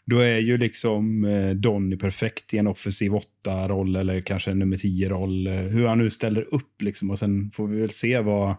då 0.05 0.19
är 0.19 0.39
ju 0.39 0.59
liksom 0.59 1.25
eh, 1.25 1.51
Donny 1.51 1.97
perfekt 1.97 2.55
i 2.55 2.59
en 2.59 2.67
offensiv 2.67 3.15
åtta 3.15 3.69
roll 3.69 3.97
eller 3.97 4.21
kanske 4.21 4.51
en 4.51 4.59
nummer 4.59 4.77
tio 4.77 5.09
roll. 5.09 5.49
Hur 5.49 5.87
han 5.87 5.99
nu 5.99 6.11
ställer 6.11 6.55
upp 6.55 6.83
liksom 6.83 7.11
och 7.11 7.19
sen 7.19 7.51
får 7.51 7.67
vi 7.67 7.81
väl 7.81 7.91
se 7.91 8.21
vad 8.21 8.51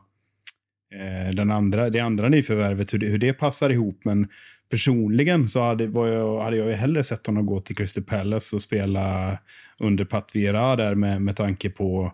eh, 0.93 1.33
den 1.33 1.51
andra, 1.51 1.89
det 1.89 1.99
andra 1.99 2.29
nyförvärvet, 2.29 2.93
hur 2.93 2.99
det, 2.99 3.07
hur 3.07 3.17
det 3.17 3.33
passar 3.33 3.69
ihop. 3.69 4.01
Men 4.05 4.27
personligen 4.73 5.49
så 5.49 5.61
hade, 5.61 5.87
var 5.87 6.07
jag, 6.07 6.43
hade 6.43 6.57
jag 6.57 6.67
ju 6.67 6.73
hellre 6.73 7.03
sett 7.03 7.27
honom 7.27 7.45
gå 7.45 7.59
till 7.59 7.75
Crystal 7.75 8.03
Palace 8.03 8.55
och 8.55 8.61
spela 8.61 9.37
under 9.79 10.05
Pat 10.05 10.31
Vieira 10.33 10.75
där 10.75 10.95
med, 10.95 11.21
med 11.21 11.35
tanke 11.35 11.69
på 11.69 12.13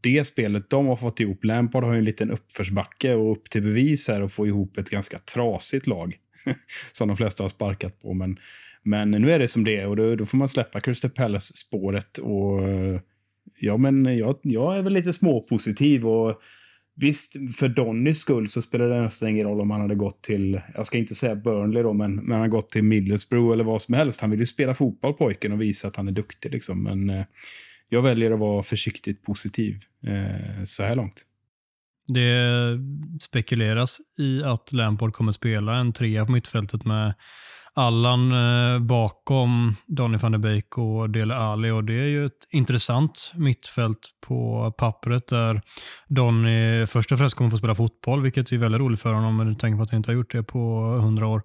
det 0.00 0.24
spelet 0.24 0.70
de 0.70 0.86
har 0.86 0.96
fått 0.96 1.20
ihop. 1.20 1.44
Lampard 1.44 1.84
har 1.84 1.92
ju 1.92 1.98
en 1.98 2.04
liten 2.04 2.30
uppförsbacke 2.30 3.14
och 3.14 3.32
upp 3.32 3.50
till 3.50 3.62
bevis 3.62 4.08
här 4.08 4.22
och 4.22 4.32
få 4.32 4.46
ihop 4.46 4.78
ett 4.78 4.90
ganska 4.90 5.18
trasigt 5.18 5.86
lag. 5.86 6.16
som 6.92 7.08
de 7.08 7.16
flesta 7.16 7.44
har 7.44 7.48
sparkat 7.48 8.00
på. 8.00 8.14
Men, 8.14 8.36
men 8.82 9.10
nu 9.10 9.32
är 9.32 9.38
det 9.38 9.48
som 9.48 9.64
det 9.64 9.76
är 9.76 9.86
och 9.86 9.96
då, 9.96 10.16
då 10.16 10.26
får 10.26 10.38
man 10.38 10.48
släppa 10.48 10.80
Crystal 10.80 11.10
Palace-spåret. 11.10 12.18
och 12.18 12.60
Ja, 13.58 13.76
men 13.76 14.18
jag, 14.18 14.36
jag 14.42 14.78
är 14.78 14.82
väl 14.82 14.92
lite 14.92 15.12
småpositiv 15.12 16.06
och 16.06 16.40
Visst, 17.00 17.32
för 17.56 17.68
Donnys 17.68 18.18
skull 18.18 18.48
så 18.48 18.62
spelar 18.62 18.88
det 18.88 19.02
nästan 19.02 19.28
ingen 19.28 19.46
roll 19.46 19.60
om 19.60 19.70
han 19.70 19.80
hade 19.80 19.94
gått 19.94 20.22
till, 20.22 20.60
jag 20.74 20.86
ska 20.86 20.98
inte 20.98 21.14
säga 21.14 21.36
Burnley 21.36 21.82
då, 21.82 21.92
men, 21.92 22.14
men 22.16 22.32
han 22.32 22.40
har 22.40 22.48
gått 22.48 22.70
till 22.70 22.84
Middlesbrough 22.84 23.52
eller 23.52 23.64
vad 23.64 23.82
som 23.82 23.94
helst. 23.94 24.20
Han 24.20 24.30
vill 24.30 24.40
ju 24.40 24.46
spela 24.46 24.74
fotboll 24.74 25.14
pojken 25.14 25.52
och 25.52 25.60
visa 25.60 25.88
att 25.88 25.96
han 25.96 26.08
är 26.08 26.12
duktig 26.12 26.52
liksom. 26.52 26.82
Men 26.82 27.10
eh, 27.10 27.24
jag 27.88 28.02
väljer 28.02 28.30
att 28.30 28.38
vara 28.38 28.62
försiktigt 28.62 29.22
positiv 29.22 29.80
eh, 30.06 30.64
så 30.64 30.82
här 30.82 30.94
långt. 30.94 31.26
Det 32.06 32.78
spekuleras 33.20 33.98
i 34.18 34.42
att 34.42 34.72
Lampard 34.72 35.12
kommer 35.12 35.32
spela 35.32 35.76
en 35.76 35.92
trea 35.92 36.26
på 36.26 36.32
mittfältet 36.32 36.84
med 36.84 37.14
Allan 37.74 38.32
eh, 38.32 38.80
bakom 38.80 39.74
Donny 39.86 40.18
van 40.18 40.32
der 40.32 40.38
Beek 40.38 40.78
och 40.78 41.10
Dele 41.10 41.34
Alli 41.34 41.70
och 41.70 41.84
det 41.84 41.94
är 41.94 42.06
ju 42.06 42.26
ett 42.26 42.46
intressant 42.50 43.32
mittfält 43.34 43.98
på 44.26 44.72
pappret 44.78 45.28
där 45.28 45.60
Donny 46.08 46.86
först 46.86 47.12
och 47.12 47.18
främst 47.18 47.36
kommer 47.36 47.50
få 47.50 47.56
spela 47.56 47.74
fotboll, 47.74 48.22
vilket 48.22 48.52
är 48.52 48.56
väldigt 48.56 48.80
roligt 48.80 49.00
för 49.00 49.12
honom 49.12 49.36
med 49.36 49.58
tanke 49.58 49.76
på 49.76 49.82
att 49.82 49.90
han 49.90 49.96
inte 49.96 50.10
har 50.10 50.14
gjort 50.14 50.32
det 50.32 50.42
på 50.42 50.82
hundra 51.00 51.26
år. 51.26 51.42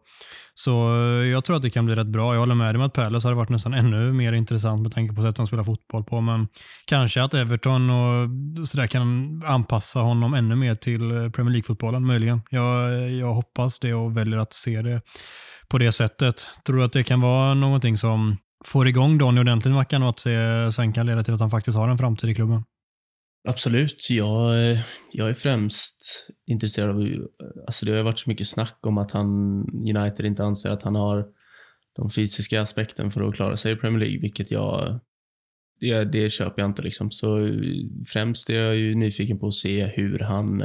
Så 0.53 0.95
eh, 0.95 1.27
jag 1.27 1.45
tror 1.45 1.55
att 1.55 1.61
det 1.61 1.69
kan 1.69 1.85
bli 1.85 1.95
rätt 1.95 2.07
bra. 2.07 2.33
Jag 2.33 2.39
håller 2.39 2.55
med 2.55 2.75
dig 2.75 2.79
om 2.79 2.85
att 2.85 2.93
Palace 2.93 3.27
hade 3.27 3.37
varit 3.37 3.49
nästan 3.49 3.73
ännu 3.73 4.13
mer 4.13 4.33
intressant 4.33 4.81
med 4.81 4.91
tanke 4.91 5.15
på 5.15 5.21
sättet 5.21 5.35
de 5.35 5.47
spelar 5.47 5.63
fotboll 5.63 6.03
på, 6.03 6.21
men 6.21 6.47
kanske 6.85 7.23
att 7.23 7.33
Everton 7.33 7.89
och 7.89 8.29
sådär 8.67 8.87
kan 8.87 9.41
anpassa 9.45 9.99
honom 9.99 10.33
ännu 10.33 10.55
mer 10.55 10.75
till 10.75 11.11
eh, 11.11 11.29
Premier 11.29 11.51
League-fotbollen, 11.51 12.05
möjligen. 12.05 12.41
Jag, 12.49 12.93
eh, 12.93 13.15
jag 13.15 13.33
hoppas 13.33 13.79
det 13.79 13.93
och 13.93 14.17
väljer 14.17 14.37
att 14.37 14.53
se 14.53 14.81
det 14.81 15.01
på 15.67 15.77
det 15.77 15.91
sättet. 15.91 16.45
Tror 16.65 16.77
du 16.77 16.83
att 16.83 16.93
det 16.93 17.03
kan 17.03 17.21
vara 17.21 17.53
någonting 17.53 17.97
som 17.97 18.37
får 18.65 18.87
igång 18.87 19.17
Donny 19.17 19.41
ordentligt 19.41 19.73
Mackan 19.73 20.03
och 20.03 20.09
att 20.09 20.23
det 20.23 20.73
sen 20.73 20.93
kan 20.93 21.05
leda 21.05 21.23
till 21.23 21.33
att 21.33 21.39
han 21.39 21.49
faktiskt 21.49 21.77
har 21.77 21.89
en 21.89 21.97
framtid 21.97 22.29
i 22.29 22.35
klubben? 22.35 22.63
Absolut. 23.47 24.07
Jag, 24.09 24.55
jag 25.11 25.29
är 25.29 25.33
främst 25.33 26.29
intresserad 26.47 26.89
av... 26.89 27.27
Alltså 27.65 27.85
det 27.85 27.91
har 27.91 28.03
varit 28.03 28.19
så 28.19 28.29
mycket 28.29 28.47
snack 28.47 28.77
om 28.81 28.97
att 28.97 29.11
han, 29.11 29.61
United 29.73 30.25
inte 30.25 30.43
anser 30.43 30.69
att 30.69 30.83
han 30.83 30.95
har 30.95 31.25
de 31.95 32.09
fysiska 32.09 32.61
aspekten 32.61 33.11
för 33.11 33.29
att 33.29 33.35
klara 33.35 33.57
sig 33.57 33.73
i 33.73 33.75
Premier 33.75 33.99
League, 33.99 34.19
vilket 34.21 34.51
jag... 34.51 34.99
Det, 35.79 36.03
det 36.03 36.29
köper 36.29 36.61
jag 36.61 36.69
inte 36.69 36.81
liksom. 36.81 37.11
Så 37.11 37.49
främst 38.07 38.49
är 38.49 38.59
jag 38.59 38.75
ju 38.75 38.95
nyfiken 38.95 39.39
på 39.39 39.47
att 39.47 39.53
se 39.53 39.85
hur 39.85 40.19
han 40.19 40.63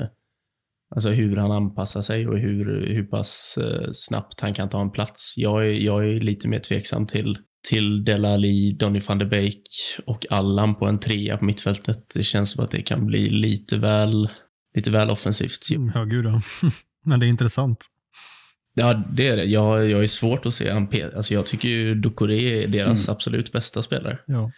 Alltså 0.94 1.10
hur 1.10 1.36
han 1.36 1.50
anpassar 1.50 2.00
sig 2.00 2.28
och 2.28 2.38
hur, 2.38 2.86
hur 2.86 3.04
pass 3.04 3.58
eh, 3.62 3.88
snabbt 3.92 4.40
han 4.40 4.54
kan 4.54 4.68
ta 4.68 4.80
en 4.80 4.90
plats. 4.90 5.34
Jag 5.36 5.66
är, 5.66 5.70
jag 5.70 6.08
är 6.08 6.20
lite 6.20 6.48
mer 6.48 6.60
tveksam 6.60 7.06
till, 7.06 7.38
till 7.68 8.04
Delali, 8.04 8.72
Donny 8.72 9.00
van 9.00 9.18
de 9.18 9.24
Beek 9.24 9.62
och 10.06 10.26
Allan 10.30 10.74
på 10.74 10.86
en 10.86 11.00
trea 11.00 11.36
på 11.36 11.44
mittfältet. 11.44 11.98
Det 12.14 12.22
känns 12.22 12.50
som 12.50 12.64
att 12.64 12.70
det 12.70 12.82
kan 12.82 13.06
bli 13.06 13.30
lite 13.30 13.78
väl, 13.78 14.28
lite 14.74 14.90
väl 14.90 15.10
offensivt. 15.10 15.70
Ja, 15.94 16.04
gud 16.04 16.24
ja. 16.24 16.40
Men 17.04 17.20
det 17.20 17.26
är 17.26 17.28
intressant. 17.28 17.86
Ja, 18.74 19.02
det 19.12 19.28
är 19.28 19.36
det. 19.36 19.44
Jag, 19.44 19.90
jag 19.90 20.02
är 20.02 20.06
svårt 20.06 20.46
att 20.46 20.54
se 20.54 20.70
Alltså 20.70 21.34
jag 21.34 21.46
tycker 21.46 21.68
ju 21.68 21.94
Ducoré 21.94 22.64
är 22.64 22.68
deras 22.68 23.08
mm. 23.08 23.14
absolut 23.14 23.52
bästa 23.52 23.82
spelare. 23.82 24.18
Ja. 24.26 24.50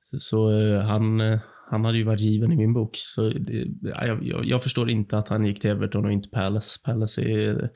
Så, 0.00 0.18
så 0.18 0.50
uh, 0.50 0.80
han, 0.80 1.20
uh, 1.20 1.38
han 1.70 1.84
hade 1.84 1.98
ju 1.98 2.04
varit 2.04 2.20
given 2.20 2.52
i 2.52 2.56
min 2.56 2.72
bok. 2.72 2.90
Så 2.94 3.28
det, 3.28 3.66
jag, 3.82 4.22
jag, 4.22 4.44
jag, 4.44 4.62
förstår 4.62 4.90
inte 4.90 5.18
att 5.18 5.28
han 5.28 5.46
gick 5.46 5.60
till 5.60 5.70
Everton 5.70 6.04
och 6.04 6.12
inte 6.12 6.28
Palace. 6.28 6.80
Palace 6.84 7.22
är 7.22 7.70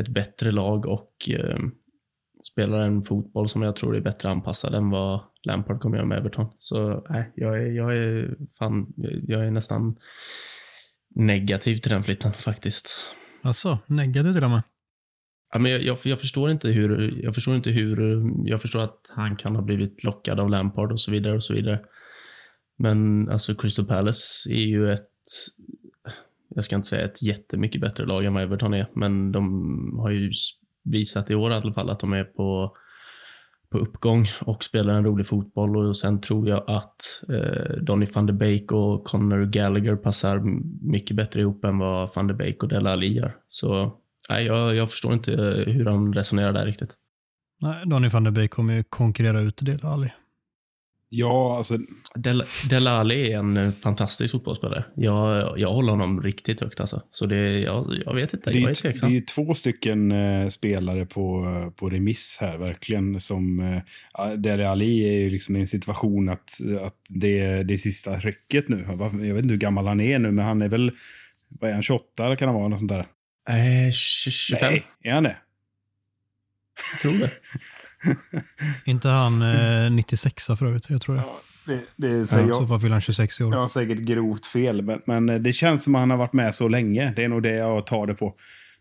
ett 0.00 0.08
bättre 0.08 0.50
lag 0.50 0.86
och 0.86 1.30
eh, 1.30 1.58
spelar 2.52 2.82
en 2.82 3.02
fotboll 3.02 3.48
som 3.48 3.62
jag 3.62 3.76
tror 3.76 3.96
är 3.96 4.00
bättre 4.00 4.28
anpassad 4.28 4.74
än 4.74 4.90
vad 4.90 5.20
Lampard 5.42 5.80
kommer 5.80 5.96
göra 5.96 6.06
med 6.06 6.18
Everton. 6.18 6.46
Så 6.58 7.06
nej, 7.10 7.32
jag 7.34 7.62
är, 7.62 7.66
jag 7.66 7.96
är, 7.96 8.36
fan, 8.58 8.92
jag 9.26 9.46
är 9.46 9.50
nästan 9.50 9.96
negativ 11.14 11.76
till 11.76 11.92
den 11.92 12.02
flytten 12.02 12.32
faktiskt. 12.32 13.14
Alltså, 13.42 13.78
negativ 13.86 14.32
till 14.32 14.44
och 14.44 14.50
med? 14.50 14.62
Ja, 15.52 15.58
men 15.58 15.72
jag, 15.72 15.82
jag, 15.82 15.98
jag, 16.04 16.20
förstår 16.20 16.50
inte 16.50 16.68
hur, 16.68 17.20
jag 17.24 17.34
förstår 17.34 17.56
inte 17.56 17.70
hur, 17.70 18.22
jag 18.44 18.62
förstår 18.62 18.80
att 18.80 19.00
han 19.08 19.36
kan 19.36 19.56
ha 19.56 19.62
blivit 19.62 20.04
lockad 20.04 20.40
av 20.40 20.50
Lampard 20.50 20.92
och 20.92 21.00
så 21.00 21.10
vidare 21.10 21.34
och 21.34 21.44
så 21.44 21.54
vidare. 21.54 21.80
Men 22.80 23.28
alltså 23.28 23.54
Crystal 23.54 23.84
Palace 23.84 24.52
är 24.52 24.66
ju 24.66 24.92
ett, 24.92 25.08
jag 26.48 26.64
ska 26.64 26.76
inte 26.76 26.88
säga 26.88 27.04
ett 27.04 27.22
jättemycket 27.22 27.80
bättre 27.80 28.06
lag 28.06 28.24
än 28.24 28.34
vad 28.34 28.42
Everton 28.42 28.74
är, 28.74 28.86
men 28.94 29.32
de 29.32 29.98
har 29.98 30.10
ju 30.10 30.32
visat 30.84 31.30
i 31.30 31.34
år 31.34 31.52
i 31.52 31.54
alla 31.54 31.72
fall 31.72 31.90
att 31.90 32.00
de 32.00 32.12
är 32.12 32.24
på, 32.24 32.76
på 33.70 33.78
uppgång 33.78 34.26
och 34.40 34.64
spelar 34.64 34.94
en 34.94 35.04
rolig 35.04 35.26
fotboll 35.26 35.76
och 35.76 35.96
sen 35.96 36.20
tror 36.20 36.48
jag 36.48 36.64
att 36.66 37.24
eh, 37.28 37.76
Donny 37.82 38.06
van 38.14 38.26
de 38.26 38.32
Beek 38.32 38.72
och 38.72 39.04
Conor 39.04 39.44
Gallagher 39.44 39.96
passar 39.96 40.42
mycket 40.90 41.16
bättre 41.16 41.40
ihop 41.40 41.64
än 41.64 41.78
vad 41.78 42.10
van 42.16 42.26
de 42.26 42.34
Beek 42.34 42.62
och 42.62 42.68
Dela 42.68 42.92
Alli 42.92 43.12
gör. 43.12 43.36
Så 43.48 43.96
nej, 44.30 44.46
jag, 44.46 44.74
jag 44.74 44.90
förstår 44.90 45.12
inte 45.12 45.32
hur 45.66 45.84
de 45.84 46.14
resonerar 46.14 46.52
där 46.52 46.66
riktigt. 46.66 46.96
Nej, 47.60 47.86
Donny 47.86 48.08
van 48.08 48.24
de 48.24 48.30
Beek 48.30 48.50
kommer 48.50 48.74
ju 48.74 48.82
konkurrera 48.82 49.40
ut 49.40 49.56
Dela 49.56 49.88
Alli. 49.88 50.10
Ja, 51.12 51.56
alltså... 51.56 51.78
Del 52.14 52.44
Delali 52.70 53.32
är 53.32 53.38
en 53.38 53.56
eh, 53.56 53.72
fantastisk 53.82 54.32
fotbollsspelare. 54.32 54.84
Jag, 54.96 55.58
jag 55.58 55.72
håller 55.72 55.90
honom 55.90 56.22
riktigt 56.22 56.60
högt 56.60 56.80
alltså. 56.80 57.02
Så 57.10 57.26
det, 57.26 57.58
jag, 57.58 58.02
jag 58.04 58.14
vet 58.14 58.34
inte, 58.34 58.50
det 58.50 58.58
är, 58.58 58.60
jag 58.60 58.70
är 58.70 58.74
tveksam. 58.74 59.10
Det 59.10 59.16
är 59.16 59.20
två 59.20 59.54
stycken 59.54 60.12
uh, 60.12 60.48
spelare 60.48 61.06
på, 61.06 61.44
på 61.76 61.90
remiss 61.90 62.38
här, 62.40 62.58
verkligen. 62.58 63.20
Som, 63.20 63.60
uh, 63.60 64.34
Dele 64.36 64.68
Alli 64.68 65.08
är 65.08 65.20
ju 65.20 65.30
liksom 65.30 65.56
i 65.56 65.60
en 65.60 65.66
situation 65.66 66.28
att, 66.28 66.50
att 66.80 66.96
det, 67.08 67.62
det 67.62 67.74
är 67.74 67.78
sista 67.78 68.16
rycket 68.16 68.68
nu. 68.68 68.84
Jag 68.88 69.34
vet 69.34 69.42
inte 69.42 69.52
hur 69.52 69.56
gammal 69.56 69.86
han 69.86 70.00
är 70.00 70.18
nu, 70.18 70.30
men 70.30 70.44
han 70.44 70.62
är 70.62 70.68
väl, 70.68 70.92
vad 71.48 71.70
är 71.70 71.74
han, 71.74 71.82
28 71.82 72.26
eller 72.26 72.36
kan 72.36 72.48
han 72.48 72.56
vara? 72.56 72.68
Något 72.68 72.78
sånt 72.78 72.92
där. 72.92 73.06
Eh, 73.48 73.90
25. 73.92 74.58
Nej, 74.72 74.82
är 75.02 75.12
han 75.12 75.22
det? 75.22 75.36
Jag 76.92 77.00
tror 77.00 77.12
det. 77.20 77.30
inte 78.90 79.08
han 79.08 79.42
eh, 79.42 79.90
96 79.90 80.46
för 80.46 80.66
övrigt, 80.66 80.90
jag 80.90 81.00
tror 81.00 81.14
det. 81.14 81.22
Ja, 81.26 81.40
det, 81.64 81.82
det 81.96 82.26
säger 82.26 82.48
ja, 82.48 82.54
I 82.54 82.58
så 82.58 82.66
fall 82.66 82.80
fyller 82.80 82.92
han 82.92 83.00
26 83.00 83.40
i 83.40 83.44
år. 83.44 83.54
Jag 83.54 83.60
har 83.60 83.68
säkert 83.68 83.98
grovt 83.98 84.46
fel, 84.46 84.82
men, 84.82 85.02
men, 85.04 85.28
eh, 85.28 85.38
det 85.38 85.52
känns 85.52 85.84
som 85.84 85.94
att 85.94 86.00
han 86.00 86.10
har 86.10 86.16
varit 86.16 86.32
med 86.32 86.54
så 86.54 86.68
länge. 86.68 87.12
Det 87.16 87.24
är 87.24 87.28
nog 87.28 87.42
det 87.42 87.54
jag 87.56 87.86
tar 87.86 88.06
det 88.06 88.14
på. 88.14 88.34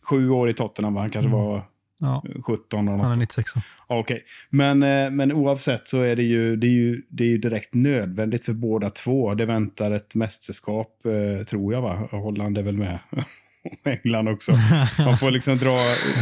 Sju 0.10 0.30
år 0.30 0.50
i 0.50 0.54
Tottenham, 0.54 0.96
han 0.96 1.10
kanske 1.10 1.30
mm. 1.30 1.40
var 1.40 1.64
ja. 2.00 2.24
17 2.46 2.88
eller 2.88 2.98
något. 2.98 3.02
Han 3.02 3.12
är 3.12 3.16
96. 3.16 3.52
Ja, 3.56 3.62
Okej, 3.88 4.00
okay. 4.00 4.20
men, 4.50 4.84
eh, 4.84 5.12
men 5.12 5.32
oavsett 5.32 5.88
så 5.88 6.02
är 6.02 6.16
det, 6.16 6.24
ju, 6.24 6.56
det, 6.56 6.68
är 6.68 6.72
ju, 6.72 7.02
det 7.10 7.24
är 7.24 7.28
ju 7.28 7.38
direkt 7.38 7.74
nödvändigt 7.74 8.46
för 8.46 8.54
båda 8.54 8.90
två. 8.90 9.34
Det 9.34 9.46
väntar 9.46 9.92
ett 9.92 10.16
mästerskap, 10.16 11.06
eh, 11.06 11.44
tror 11.44 11.74
jag. 11.74 11.82
va? 11.82 12.08
Holland 12.12 12.58
är 12.58 12.64
väl 12.64 12.78
med. 12.78 13.00
England 14.04 14.30
också. 14.30 14.52
Man 14.98 15.18
får 15.18 15.32
liksom 15.32 15.58
dra, 15.58 15.80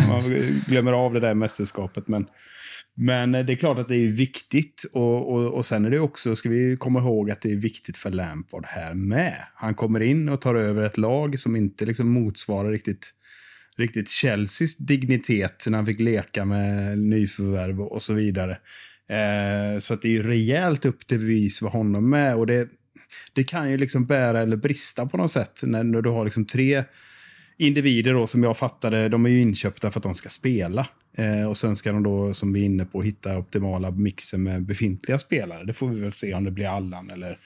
man 0.08 0.24
glömmer 0.68 0.94
av 0.94 1.14
det 1.14 1.20
där 1.20 1.34
mästerskapet. 1.34 2.08
Men, 2.08 2.26
men 2.96 3.32
det 3.32 3.54
är 3.54 3.56
klart 3.56 3.78
att 3.78 3.88
det 3.88 3.96
är 3.96 4.08
viktigt. 4.08 4.86
Och, 4.94 5.34
och, 5.34 5.54
och 5.54 5.66
sen 5.66 5.86
är 5.86 5.90
det 5.90 6.00
också, 6.00 6.36
ska 6.36 6.50
vi 6.50 6.78
komma 6.80 7.00
ihåg 7.00 7.32
att 7.32 7.42
det 7.42 7.52
är 7.52 7.56
viktigt 7.56 7.98
för 7.98 8.12
Lampard 8.12 8.66
här 8.66 8.94
med. 8.94 9.44
Han 9.56 9.76
kommer 9.76 10.00
in 10.00 10.30
och 10.30 10.42
tar 10.42 10.56
över 10.56 10.86
ett 10.86 10.98
lag 10.98 11.40
som 11.40 11.56
inte 11.56 11.86
liksom 11.86 12.10
motsvarar 12.10 12.72
riktigt, 12.72 13.14
riktigt 13.78 14.10
Chelseas 14.10 14.78
dignitet 14.78 15.66
när 15.68 15.78
han 15.78 15.86
fick 15.86 16.00
leka 16.00 16.46
med 16.46 16.98
nyförvärv 17.00 17.82
och 17.82 18.02
så 18.02 18.14
vidare. 18.14 18.58
Eh, 19.10 19.80
så 19.80 19.94
att 19.94 20.02
det 20.02 20.18
är 20.18 20.24
rejält 20.24 20.86
upp 20.86 21.08
till 21.08 21.20
bevis 21.20 21.60
för 21.60 21.68
honom 21.68 22.10
med. 22.10 22.36
Och 22.36 22.48
det, 22.48 22.70
det 23.34 23.44
kan 23.44 23.72
ju 23.72 23.78
liksom 23.78 24.06
bära 24.06 24.40
eller 24.40 24.58
brista 24.58 25.06
på 25.06 25.18
något 25.18 25.32
sätt 25.32 25.62
när, 25.64 25.84
när 25.84 26.02
du 26.02 26.10
har 26.10 26.24
liksom 26.24 26.46
tre 26.46 26.84
individer 27.58 28.14
då, 28.14 28.28
som 28.28 28.44
jag 28.44 28.58
fattade, 28.58 29.10
de 29.10 29.26
är 29.26 29.30
ju 29.30 29.42
inköpta 29.42 29.92
för 29.92 30.00
att 30.00 30.04
de 30.04 30.16
ska 30.16 30.30
spela. 30.30 30.88
Eh, 31.18 31.50
och 31.50 31.58
sen 31.58 31.76
ska 31.76 31.92
de 31.92 32.04
då, 32.04 32.34
som 32.34 32.54
vi 32.54 32.62
är 32.62 32.66
inne 32.66 32.86
på, 32.86 33.02
hitta 33.02 33.38
optimala 33.40 33.92
mixen 33.92 34.44
med 34.44 34.66
befintliga 34.66 35.20
spelare. 35.20 35.64
Det 35.64 35.74
får 35.74 35.90
vi 35.90 36.02
väl 36.02 36.12
se 36.12 36.34
om 36.34 36.44
det 36.44 36.52
blir 36.52 36.68
Allan 36.68 37.10
eller, 37.10 37.40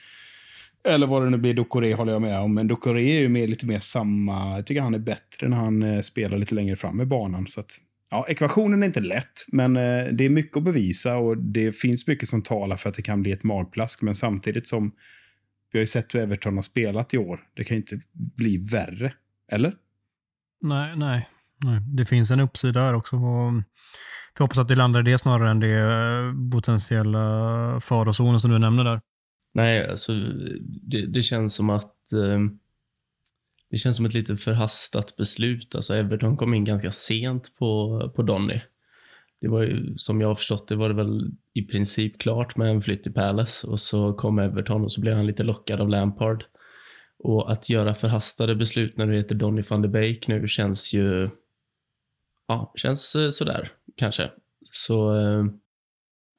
eller 0.88 1.06
vad 1.06 1.22
det 1.22 1.30
nu 1.30 1.38
blir. 1.38 1.54
Dokore 1.54 1.94
håller 1.94 2.12
jag 2.12 2.22
med 2.22 2.38
om. 2.40 2.54
Men 2.54 2.68
Dokore 2.68 3.02
är 3.02 3.20
ju 3.20 3.28
mer, 3.28 3.46
lite 3.46 3.66
mer 3.66 3.78
samma. 3.78 4.56
Jag 4.56 4.66
tycker 4.66 4.80
han 4.80 4.94
är 4.94 4.98
bättre 4.98 5.48
när 5.48 5.56
han 5.56 5.82
eh, 5.82 6.00
spelar 6.00 6.38
lite 6.38 6.54
längre 6.54 6.76
fram 6.76 7.00
i 7.00 7.06
banan. 7.06 7.46
Så 7.46 7.60
att, 7.60 7.70
ja, 8.10 8.26
ekvationen 8.28 8.82
är 8.82 8.86
inte 8.86 9.00
lätt, 9.00 9.44
men 9.48 9.76
eh, 9.76 10.04
det 10.12 10.24
är 10.24 10.30
mycket 10.30 10.56
att 10.56 10.64
bevisa 10.64 11.16
och 11.16 11.38
det 11.38 11.72
finns 11.72 12.06
mycket 12.06 12.28
som 12.28 12.42
talar 12.42 12.76
för 12.76 12.88
att 12.88 12.96
det 12.96 13.02
kan 13.02 13.22
bli 13.22 13.32
ett 13.32 13.44
magplask. 13.44 14.02
Men 14.02 14.14
samtidigt 14.14 14.68
som 14.68 14.92
vi 15.72 15.78
har 15.78 15.82
ju 15.82 15.86
sett 15.86 16.14
hur 16.14 16.20
Everton 16.20 16.54
har 16.54 16.62
spelat 16.62 17.14
i 17.14 17.18
år. 17.18 17.40
Det 17.56 17.64
kan 17.64 17.76
inte 17.76 18.00
bli 18.36 18.56
värre. 18.56 19.12
Eller? 19.52 19.72
Nej, 20.62 20.92
nej, 20.96 21.28
nej. 21.64 21.80
Det 21.80 22.04
finns 22.04 22.30
en 22.30 22.40
uppsida 22.40 22.80
här 22.80 22.94
också. 22.94 23.16
Jag 24.38 24.44
hoppas 24.44 24.58
att 24.58 24.68
det 24.68 24.76
landar 24.76 25.00
i 25.00 25.12
det 25.12 25.18
snarare 25.18 25.50
än 25.50 25.60
det 25.60 26.50
potentiella 26.52 27.80
farozonen 27.80 28.40
som 28.40 28.50
du 28.50 28.58
nämner 28.58 28.84
där. 28.84 29.00
Nej, 29.54 29.88
alltså 29.88 30.12
det, 30.82 31.06
det 31.06 31.22
känns 31.22 31.54
som 31.54 31.70
att 31.70 32.12
eh, 32.12 32.38
det 33.70 33.78
känns 33.78 33.96
som 33.96 34.06
ett 34.06 34.14
lite 34.14 34.36
förhastat 34.36 35.16
beslut. 35.16 35.74
Alltså 35.74 35.94
Everton 35.94 36.36
kom 36.36 36.54
in 36.54 36.64
ganska 36.64 36.92
sent 36.92 37.56
på, 37.58 38.00
på 38.16 38.22
Donny. 38.22 38.60
Det 39.40 39.48
var 39.48 39.62
ju, 39.62 39.96
som 39.96 40.20
jag 40.20 40.28
har 40.28 40.34
förstått 40.34 40.68
det 40.68 40.76
var 40.76 40.88
det 40.88 40.94
väl 40.94 41.30
i 41.54 41.62
princip 41.62 42.20
klart 42.20 42.56
med 42.56 42.70
en 42.70 42.82
flytt 42.82 43.02
till 43.02 43.12
Palace 43.12 43.66
och 43.66 43.80
så 43.80 44.12
kom 44.12 44.38
Everton 44.38 44.84
och 44.84 44.92
så 44.92 45.00
blev 45.00 45.16
han 45.16 45.26
lite 45.26 45.42
lockad 45.42 45.80
av 45.80 45.88
Lampard. 45.88 46.44
Och 47.22 47.52
att 47.52 47.70
göra 47.70 47.94
förhastade 47.94 48.54
beslut 48.54 48.96
när 48.96 49.06
du 49.06 49.16
heter 49.16 49.34
Donny 49.34 49.62
van 49.70 49.82
de 49.82 49.88
Beek 49.88 50.28
nu 50.28 50.48
känns 50.48 50.94
ju, 50.94 51.30
ja, 52.48 52.72
känns 52.76 53.16
eh, 53.16 53.28
sådär 53.28 53.68
kanske. 53.96 54.30
Så, 54.70 55.12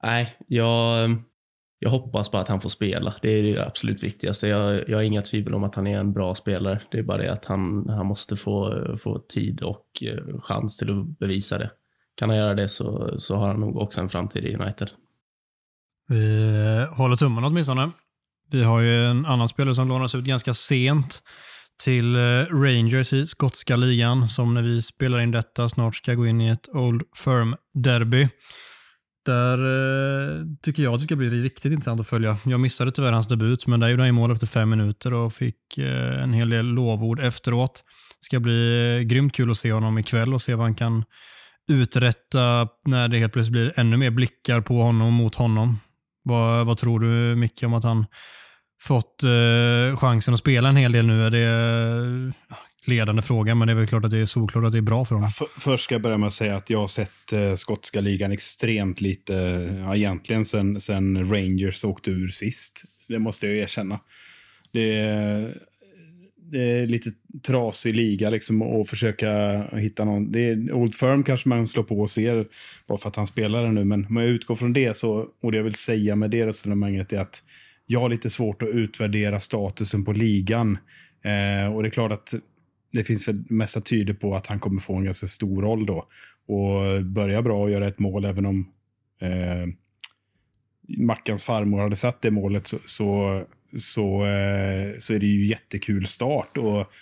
Nej, 0.03 0.13
nej, 0.13 0.35
jag, 0.47 1.15
jag 1.79 1.89
hoppas 1.89 2.31
bara 2.31 2.41
att 2.41 2.47
han 2.47 2.61
får 2.61 2.69
spela. 2.69 3.13
Det 3.21 3.29
är 3.29 3.43
det 3.43 3.67
absolut 3.67 4.03
viktigaste. 4.03 4.47
Jag, 4.47 4.89
jag 4.89 4.97
har 4.97 5.03
inga 5.03 5.21
tvivel 5.21 5.53
om 5.53 5.63
att 5.63 5.75
han 5.75 5.87
är 5.87 5.99
en 5.99 6.13
bra 6.13 6.35
spelare. 6.35 6.81
Det 6.91 6.99
är 6.99 7.03
bara 7.03 7.17
det 7.17 7.31
att 7.31 7.45
han, 7.45 7.89
han 7.89 8.05
måste 8.05 8.35
få, 8.35 8.85
få 8.97 9.19
tid 9.19 9.61
och 9.61 9.87
eh, 10.01 10.39
chans 10.39 10.77
till 10.77 10.99
att 10.99 11.19
bevisa 11.19 11.57
det. 11.57 11.71
Kan 12.15 12.29
han 12.29 12.37
göra 12.37 12.53
det 12.53 12.67
så, 12.67 13.13
så 13.17 13.35
har 13.35 13.47
han 13.47 13.59
nog 13.59 13.77
också 13.77 14.01
en 14.01 14.09
framtid 14.09 14.45
i 14.45 14.55
United. 14.55 14.89
Vi 16.07 16.87
håller 16.97 17.15
tummarna 17.15 17.47
åtminstone. 17.47 17.91
Vi 18.53 18.63
har 18.63 18.81
ju 18.81 19.05
en 19.05 19.25
annan 19.25 19.49
spelare 19.49 19.75
som 19.75 19.87
lånas 19.87 20.15
ut 20.15 20.25
ganska 20.25 20.53
sent 20.53 21.21
till 21.83 22.15
eh, 22.15 22.19
Rangers 22.51 23.13
i 23.13 23.27
skotska 23.27 23.75
ligan 23.75 24.29
som 24.29 24.53
när 24.53 24.61
vi 24.61 24.81
spelar 24.81 25.19
in 25.19 25.31
detta 25.31 25.69
snart 25.69 25.95
ska 25.95 26.13
gå 26.13 26.27
in 26.27 26.41
i 26.41 26.49
ett 26.49 26.69
Old 26.73 27.01
Firm-derby. 27.15 28.27
Där 29.25 29.57
eh, 29.57 30.45
tycker 30.61 30.83
jag 30.83 30.93
att 30.93 30.99
det 30.99 31.03
ska 31.03 31.15
bli 31.15 31.29
riktigt 31.29 31.71
intressant 31.71 31.99
att 31.99 32.07
följa. 32.07 32.37
Jag 32.43 32.59
missade 32.59 32.91
tyvärr 32.91 33.11
hans 33.11 33.27
debut, 33.27 33.67
men 33.67 33.79
där 33.79 33.89
gjorde 33.89 34.03
han 34.03 34.15
mål 34.15 34.31
efter 34.31 34.47
fem 34.47 34.69
minuter 34.69 35.13
och 35.13 35.33
fick 35.33 35.77
eh, 35.77 36.23
en 36.23 36.33
hel 36.33 36.49
del 36.49 36.65
lovord 36.65 37.19
efteråt. 37.19 37.83
Det 38.19 38.25
ska 38.25 38.39
bli 38.39 38.95
eh, 38.97 39.01
grymt 39.01 39.33
kul 39.33 39.51
att 39.51 39.57
se 39.57 39.71
honom 39.71 39.97
ikväll 39.97 40.33
och 40.33 40.41
se 40.41 40.55
vad 40.55 40.65
han 40.65 40.75
kan 40.75 41.03
uträtta 41.71 42.67
när 42.85 43.07
det 43.07 43.19
helt 43.19 43.33
plötsligt 43.33 43.51
blir 43.51 43.79
ännu 43.79 43.97
mer 43.97 44.11
blickar 44.11 44.61
på 44.61 44.81
honom 44.81 45.07
och 45.07 45.13
mot 45.13 45.35
honom. 45.35 45.77
Vad, 46.23 46.65
vad 46.65 46.77
tror 46.77 46.99
du 46.99 47.35
Micke 47.35 47.63
om 47.63 47.73
att 47.73 47.83
han 47.83 48.05
fått 48.81 49.23
eh, 49.23 49.97
chansen 49.97 50.33
att 50.33 50.39
spela 50.39 50.69
en 50.69 50.75
hel 50.75 50.91
del 50.91 51.07
nu? 51.07 51.25
Är 51.25 51.29
det 51.29 51.39
eh, 51.39 52.55
ledande 52.85 53.21
fråga, 53.21 53.55
men 53.55 53.67
det 53.67 53.71
är 53.71 53.75
väl 53.75 53.87
klart 53.87 54.05
att 54.05 54.11
det 54.11 54.17
är 54.17 54.25
solklart 54.25 54.65
att 54.65 54.71
det 54.71 54.77
är 54.77 54.81
bra 54.81 55.05
för 55.05 55.15
honom. 55.15 55.29
Ja, 55.39 55.47
för, 55.47 55.61
först 55.61 55.83
ska 55.83 55.95
jag 55.95 56.01
börja 56.01 56.17
med 56.17 56.27
att 56.27 56.33
säga 56.33 56.55
att 56.55 56.69
jag 56.69 56.79
har 56.79 56.87
sett 56.87 57.33
eh, 57.33 57.55
skotska 57.55 58.01
ligan 58.01 58.31
extremt 58.31 59.01
lite, 59.01 59.33
ja, 59.85 59.95
egentligen 59.95 60.45
sen, 60.45 60.81
sen 60.81 61.31
Rangers 61.31 61.85
åkte 61.85 62.11
ur 62.11 62.27
sist. 62.27 62.83
Det 63.07 63.19
måste 63.19 63.47
jag 63.47 63.57
erkänna. 63.57 63.99
Det 64.71 64.99
eh, 66.53 66.59
det 66.59 66.79
är 66.83 66.87
lite 66.87 67.11
trasig 67.47 67.95
liga 67.95 68.29
liksom 68.29 68.61
och 68.61 68.87
försöka 68.87 69.61
hitta 69.63 70.05
någon. 70.05 70.31
Det 70.31 70.49
är 70.49 70.71
Old 70.73 70.95
Firm 70.95 71.23
kanske 71.23 71.49
man 71.49 71.67
slår 71.67 71.83
på 71.83 71.99
och 71.99 72.09
ser 72.09 72.45
bara 72.87 72.97
för 72.97 73.09
att 73.09 73.15
han 73.15 73.27
spelar 73.27 73.71
nu, 73.71 73.83
men 73.83 74.05
om 74.05 74.15
jag 74.15 74.25
utgår 74.25 74.55
från 74.55 74.73
det 74.73 74.97
så, 74.97 75.27
och 75.41 75.51
det 75.51 75.57
jag 75.57 75.63
vill 75.63 75.75
säga 75.75 76.15
med 76.15 76.29
det 76.29 76.45
resonemanget 76.45 77.13
är 77.13 77.19
att 77.19 77.43
jag 77.85 77.99
har 77.99 78.09
lite 78.09 78.29
svårt 78.29 78.61
att 78.61 78.69
utvärdera 78.69 79.39
statusen 79.39 80.05
på 80.05 80.11
ligan. 80.11 80.77
Eh, 81.23 81.73
och 81.75 81.83
det 81.83 81.89
är 81.89 81.91
klart 81.91 82.11
att 82.11 82.33
det 82.91 83.03
finns 83.03 83.27
väl 83.27 83.43
mesta 83.49 83.81
tyder 83.81 84.13
på 84.13 84.35
att 84.35 84.47
han 84.47 84.59
kommer 84.59 84.81
få 84.81 84.95
en 84.95 85.03
ganska 85.03 85.27
stor 85.27 85.61
roll 85.61 85.85
då. 85.85 86.05
Och 86.47 87.05
börja 87.05 87.41
bra 87.41 87.63
och 87.63 87.71
göra 87.71 87.87
ett 87.87 87.99
mål 87.99 88.25
även 88.25 88.45
om 88.45 88.71
eh, 89.21 89.67
Mackans 90.97 91.43
farmor 91.43 91.79
hade 91.79 91.95
satt 91.95 92.21
det 92.21 92.31
målet 92.31 92.67
så, 92.67 92.77
så, 92.85 93.41
så, 93.77 94.25
eh, 94.25 94.99
så 94.99 95.13
är 95.13 95.19
det 95.19 95.25
ju 95.25 95.45
jättekul 95.45 96.07
start. 96.07 96.57
Och 96.57 96.93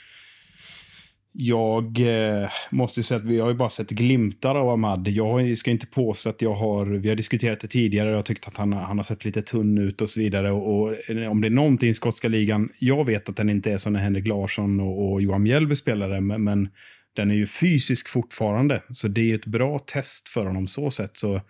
jag 1.33 1.99
eh, 1.99 2.49
måste 2.71 3.03
säga 3.03 3.17
att 3.17 3.23
vi 3.23 3.39
har 3.39 3.49
ju 3.49 3.55
bara 3.55 3.69
sett 3.69 3.89
glimtar 3.89 4.55
av 4.55 4.69
Ahmad. 4.69 5.07
Jag 5.07 5.57
ska 5.57 5.71
inte 5.71 5.87
påstå 5.87 6.29
att 6.29 6.41
jag 6.41 6.53
har, 6.53 6.85
vi 6.85 7.09
har 7.09 7.15
diskuterat 7.15 7.59
det 7.59 7.67
tidigare 7.67 8.09
och 8.09 8.17
jag 8.17 8.25
tyckt 8.25 8.47
att 8.47 8.57
han, 8.57 8.73
han 8.73 8.97
har 8.97 9.03
sett 9.03 9.25
lite 9.25 9.41
tunn 9.41 9.77
ut 9.77 10.01
och 10.01 10.09
så 10.09 10.19
vidare. 10.19 10.51
Och, 10.51 10.81
och 10.81 11.09
eh, 11.09 11.31
om 11.31 11.41
det 11.41 11.47
är 11.47 11.49
någonting 11.49 11.89
i 11.89 11.93
skotska 11.93 12.27
ligan, 12.27 12.69
jag 12.79 13.05
vet 13.05 13.29
att 13.29 13.35
den 13.35 13.49
inte 13.49 13.71
är 13.71 13.77
som 13.77 13.93
när 13.93 13.99
Henrik 13.99 14.27
Larsson 14.27 14.79
och, 14.79 15.11
och 15.11 15.21
Johan 15.21 15.43
Mjällby 15.43 15.75
spelade, 15.75 16.21
men, 16.21 16.43
men 16.43 16.69
den 17.15 17.31
är 17.31 17.35
ju 17.35 17.47
fysisk 17.47 18.09
fortfarande. 18.09 18.83
Så 18.91 19.07
det 19.07 19.31
är 19.31 19.35
ett 19.35 19.45
bra 19.45 19.79
test 19.79 20.29
för 20.29 20.45
honom 20.45 20.67
så 20.67 20.91
sett. 20.91 21.17
Så 21.17 21.41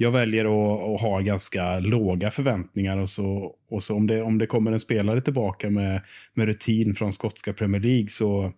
jag 0.00 0.10
väljer 0.10 0.44
att, 0.44 0.94
att, 0.94 1.00
ha 1.00 1.18
ganska 1.18 1.78
låga 1.78 2.30
förväntningar 2.30 2.98
och 2.98 3.08
så, 3.08 3.54
och 3.70 3.82
så 3.82 3.96
om, 3.96 4.06
det, 4.06 4.22
om 4.22 4.38
det 4.38 4.46
kommer 4.46 4.72
en 4.72 4.80
spelare 4.80 5.20
tillbaka 5.20 5.70
med, 5.70 6.02
med 6.34 6.46
rutin 6.46 6.94
från 6.94 7.12
skotska 7.12 7.52
Premier 7.52 7.82
League 7.82 8.08
så 8.08 8.52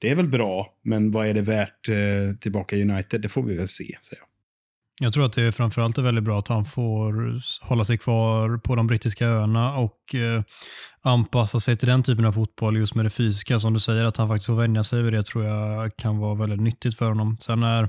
det 0.00 0.10
är 0.10 0.14
väl 0.14 0.28
bra, 0.28 0.66
men 0.84 1.10
vad 1.10 1.26
är 1.26 1.34
det 1.34 1.40
värt 1.40 1.88
eh, 1.88 2.36
tillbaka 2.40 2.76
i 2.76 2.82
United? 2.82 3.20
Det 3.20 3.28
får 3.28 3.42
vi 3.42 3.56
väl 3.56 3.68
se, 3.68 3.84
säger 4.00 4.20
jag. 4.20 4.28
Jag 5.06 5.12
tror 5.12 5.24
att 5.24 5.32
det 5.32 5.52
framförallt 5.52 5.98
är 5.98 6.02
väldigt 6.02 6.24
bra 6.24 6.38
att 6.38 6.48
han 6.48 6.64
får 6.64 7.40
hålla 7.68 7.84
sig 7.84 7.98
kvar 7.98 8.58
på 8.58 8.74
de 8.74 8.86
brittiska 8.86 9.26
öarna 9.26 9.78
och 9.78 10.14
eh, 10.14 10.42
anpassa 11.02 11.60
sig 11.60 11.76
till 11.76 11.88
den 11.88 12.02
typen 12.02 12.24
av 12.24 12.32
fotboll 12.32 12.76
just 12.76 12.94
med 12.94 13.04
det 13.04 13.10
fysiska. 13.10 13.60
Som 13.60 13.74
du 13.74 13.80
säger, 13.80 14.04
att 14.04 14.16
han 14.16 14.28
faktiskt 14.28 14.46
får 14.46 14.54
vänja 14.54 14.84
sig 14.84 15.02
vid 15.02 15.12
det 15.12 15.22
tror 15.22 15.44
jag 15.44 15.96
kan 15.96 16.18
vara 16.18 16.34
väldigt 16.34 16.60
nyttigt 16.60 16.98
för 16.98 17.08
honom. 17.08 17.36
Sen 17.40 17.60
när 17.60 17.88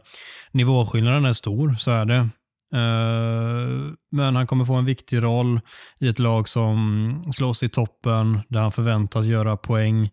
nivåskillnaden 0.51 1.25
är 1.25 1.33
stor 1.33 1.75
så 1.75 1.91
är 1.91 2.05
det. 2.05 2.29
Eh, 2.73 3.93
men 4.11 4.35
han 4.35 4.47
kommer 4.47 4.65
få 4.65 4.73
en 4.73 4.85
viktig 4.85 5.23
roll 5.23 5.61
i 5.99 6.07
ett 6.07 6.19
lag 6.19 6.49
som 6.49 7.33
slåss 7.33 7.63
i 7.63 7.69
toppen, 7.69 8.39
där 8.47 8.59
han 8.59 8.71
förväntas 8.71 9.25
göra 9.25 9.57
poäng 9.57 10.09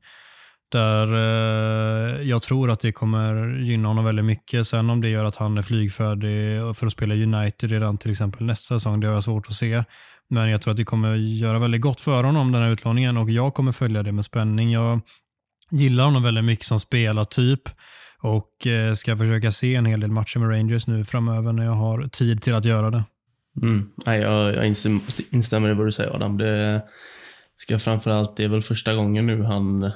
där 0.71 1.15
eh, 1.15 2.23
jag 2.29 2.43
tror 2.43 2.71
att 2.71 2.81
det 2.81 2.93
kommer 2.93 3.59
gynna 3.59 3.89
honom 3.89 4.05
väldigt 4.05 4.25
mycket. 4.25 4.69
Sen 4.69 4.91
om 4.91 5.01
det 5.01 5.09
gör 5.09 5.25
att 5.25 5.37
han 5.37 5.59
är 5.59 5.63
flygfärdig 5.63 6.77
för 6.77 6.87
att 6.87 6.93
spela 6.93 7.15
United 7.15 7.71
redan 7.71 7.99
till 7.99 8.11
exempel 8.11 8.47
nästa 8.47 8.75
säsong, 8.75 9.01
det 9.01 9.07
har 9.07 9.15
jag 9.15 9.25
svårt 9.25 9.47
att 9.49 9.55
se. 9.55 9.85
Men 10.29 10.51
jag 10.51 10.63
tror 10.63 10.71
att 10.71 10.77
det 10.77 10.85
kommer 10.85 11.15
göra 11.15 11.59
väldigt 11.59 11.81
gott 11.81 12.01
för 12.01 12.25
honom 12.25 12.53
den 12.53 12.63
här 12.63 12.71
utlåningen 12.71 13.17
och 13.17 13.31
jag 13.31 13.55
kommer 13.55 13.73
följa 13.73 14.03
det 14.03 14.13
med 14.13 14.25
spänning. 14.25 14.73
Jag 14.73 15.01
gillar 15.71 16.05
honom 16.05 16.23
väldigt 16.23 16.45
mycket 16.45 16.67
som 16.67 16.81
spelartyp 16.81 17.63
och 18.21 18.67
eh, 18.67 18.95
ska 18.95 19.17
försöka 19.17 19.53
se 19.53 19.75
en 19.75 19.87
hel 19.87 20.01
del 20.01 20.11
matcher 20.11 20.39
med 20.39 20.51
Rangers 20.51 20.87
nu 20.87 21.05
framöver 21.05 21.53
när 21.53 21.65
jag 21.65 21.73
har 21.73 22.09
tid 22.09 22.43
till 22.43 22.55
att 22.55 22.65
göra 22.65 22.91
det. 22.91 23.05
Mm. 23.63 23.91
Nej, 24.07 24.21
jag, 24.21 24.55
jag 24.55 24.67
instämmer 25.31 25.71
i 25.71 25.75
vad 25.75 25.87
du 25.87 25.93
säger 25.93 26.15
Adam. 26.15 26.39
Det 26.39 26.83
ska 27.57 27.79
framförallt, 27.79 28.37
det 28.37 28.45
är 28.45 28.49
väl 28.49 28.63
första 28.63 28.95
gången 28.95 29.27
nu 29.27 29.43
han 29.43 29.93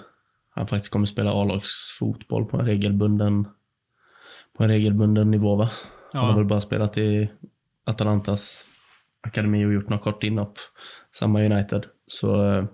han 0.54 0.66
faktiskt 0.66 0.92
kommer 0.92 1.06
spela 1.06 1.32
A-lagsfotboll 1.32 2.44
på 2.44 2.58
en 2.58 2.66
regelbunden 2.66 3.48
på 4.56 4.62
en 4.62 4.68
regelbunden 4.68 5.30
nivå. 5.30 5.56
Va? 5.56 5.70
Ja. 6.12 6.20
Han 6.20 6.28
har 6.28 6.36
väl 6.36 6.48
bara 6.48 6.60
spelat 6.60 6.98
i 6.98 7.30
Atalantas 7.84 8.64
akademi 9.20 9.64
och 9.64 9.72
gjort 9.72 9.88
något 9.88 10.02
kort 10.02 10.22
inhopp. 10.24 10.58
Samma 11.12 11.44
United. 11.44 11.86
Så 12.06 12.52
eh, 12.52 12.64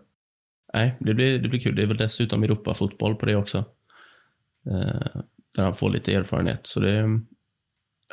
nej, 0.75 0.97
det 1.01 1.15
blir, 1.15 1.39
det 1.39 1.49
blir 1.49 1.61
kul. 1.61 1.77
Det 1.77 1.83
är 1.83 1.87
väl 1.87 1.97
dessutom 1.97 2.43
Europa-fotboll 2.43 3.15
på 3.15 3.27
det 3.27 3.37
också. 3.37 3.65
Där 5.57 5.65
han 5.65 5.75
får 5.75 5.91
lite 5.91 6.15
erfarenhet. 6.15 6.61
Så 6.63 6.81
det, 6.81 7.21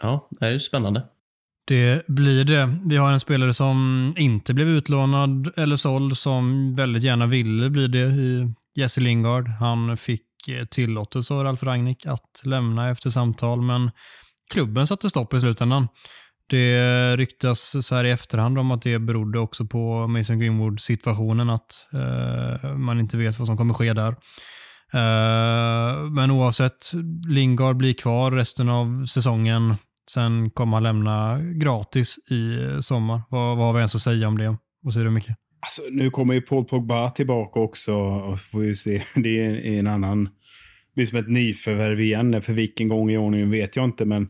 ja, 0.02 0.30
det 0.40 0.48
är 0.48 0.60
spännande. 0.60 1.04
Det 1.68 2.08
blir 2.08 2.44
det. 2.46 2.78
Vi 2.86 2.98
har 2.98 3.12
en 3.12 3.20
spelare 3.20 3.54
som 3.54 4.14
inte 4.18 4.54
blev 4.54 4.68
utlånad 4.68 5.54
eller 5.58 5.76
såld 5.76 6.18
som 6.18 6.76
väldigt 6.76 7.04
gärna 7.04 7.28
ville 7.28 7.70
bli 7.70 7.88
det 7.88 8.00
i 8.00 8.54
Jesse 8.76 9.02
Lingard. 9.02 9.48
Han 9.48 9.98
fick 9.98 10.48
eh, 10.50 10.66
tillåtelse 10.66 11.34
av 11.34 11.44
Ralf 11.44 11.64
Rangnick 11.64 12.06
att 12.06 12.42
lämna 12.44 12.90
efter 12.90 13.10
samtal, 13.10 13.62
men 13.62 13.92
klubben 14.50 14.88
satte 14.88 15.10
stopp 15.10 15.34
i 15.34 15.40
slutändan. 15.40 15.88
Det 16.50 17.18
ryktas 17.18 17.86
så 17.88 17.96
här 17.96 18.04
i 18.04 18.12
efterhand 18.12 18.60
om 18.60 18.72
att 18.72 18.82
det 18.82 19.00
berodde 19.00 19.40
också 19.40 19.66
på 19.66 20.08
Mason 20.08 20.40
Greenwood-situationen, 20.40 21.50
att 21.50 21.88
eh, 21.94 22.74
man 22.74 23.00
inte 23.00 23.18
vet 23.18 23.40
vad 23.40 23.48
som 23.48 23.58
kommer 23.58 23.74
ske 23.74 23.94
där. 23.94 24.16
Eh, 24.94 26.10
men 26.12 26.32
oavsett, 26.32 26.92
Lingard 27.28 27.78
blir 27.78 27.94
kvar 27.94 28.32
resten 28.32 28.70
av 28.70 29.06
säsongen. 29.06 29.76
Sen 30.12 30.50
kommer 30.50 30.74
han 30.74 30.84
lämna 30.84 31.40
gratis 31.42 32.18
i 32.32 32.58
sommar. 32.82 33.22
Vad, 33.30 33.58
vad 33.58 33.66
har 33.66 33.74
vi 33.74 33.80
ens 33.80 33.96
att 33.96 34.02
säga 34.02 34.28
om 34.28 34.38
det? 34.38 34.58
Vad 34.82 34.94
säger 34.94 35.06
du 35.06 35.12
Micke? 35.12 35.30
Alltså, 35.60 35.82
nu 35.92 36.10
kommer 36.10 36.34
ju 36.34 36.42
Paul 36.42 36.66
Pogba 36.66 37.10
tillbaka 37.10 37.60
också. 37.60 37.96
Och 37.96 38.40
får 38.40 38.66
ju 38.66 38.76
se. 38.76 39.02
Det 39.16 39.46
är 39.46 39.80
en 39.80 39.88
annan... 39.88 40.24
Det 40.24 40.96
blir 40.96 41.06
som 41.06 41.20
ett 41.20 41.30
nyförvärv 41.30 42.00
igen. 42.00 42.42
För 42.42 42.54
vilken 42.54 42.88
gång 42.88 43.12
i 43.12 43.18
ordningen 43.18 43.52
vet 43.52 43.76
jag 43.76 43.86
inte. 43.86 44.06
Men, 44.06 44.30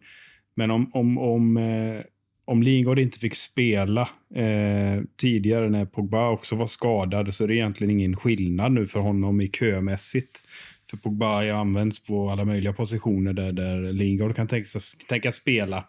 men 0.55 0.71
om, 0.71 0.91
om, 0.93 1.17
om, 1.17 1.57
eh, 1.57 2.01
om 2.47 2.63
Lingard 2.63 2.99
inte 2.99 3.19
fick 3.19 3.35
spela 3.35 4.09
eh, 4.35 5.03
tidigare 5.17 5.69
när 5.69 5.85
Pogba 5.85 6.29
också 6.29 6.55
var 6.55 6.67
skadad 6.67 7.33
så 7.33 7.43
är 7.43 7.47
det 7.47 7.55
egentligen 7.55 7.91
ingen 7.91 8.15
skillnad 8.15 8.71
nu 8.71 8.87
för 8.87 8.99
honom 8.99 9.41
i 9.41 9.47
kömässigt. 9.47 10.41
För 10.89 10.97
Pogba 10.97 11.25
har 11.25 11.47
använts 11.47 11.99
på 11.99 12.29
alla 12.29 12.45
möjliga 12.45 12.73
positioner 12.73 13.33
där, 13.33 13.51
där 13.51 13.93
Lingard 13.93 14.35
kan 14.35 14.47
tänka, 14.47 14.79
tänka 15.09 15.31
spela. 15.31 15.85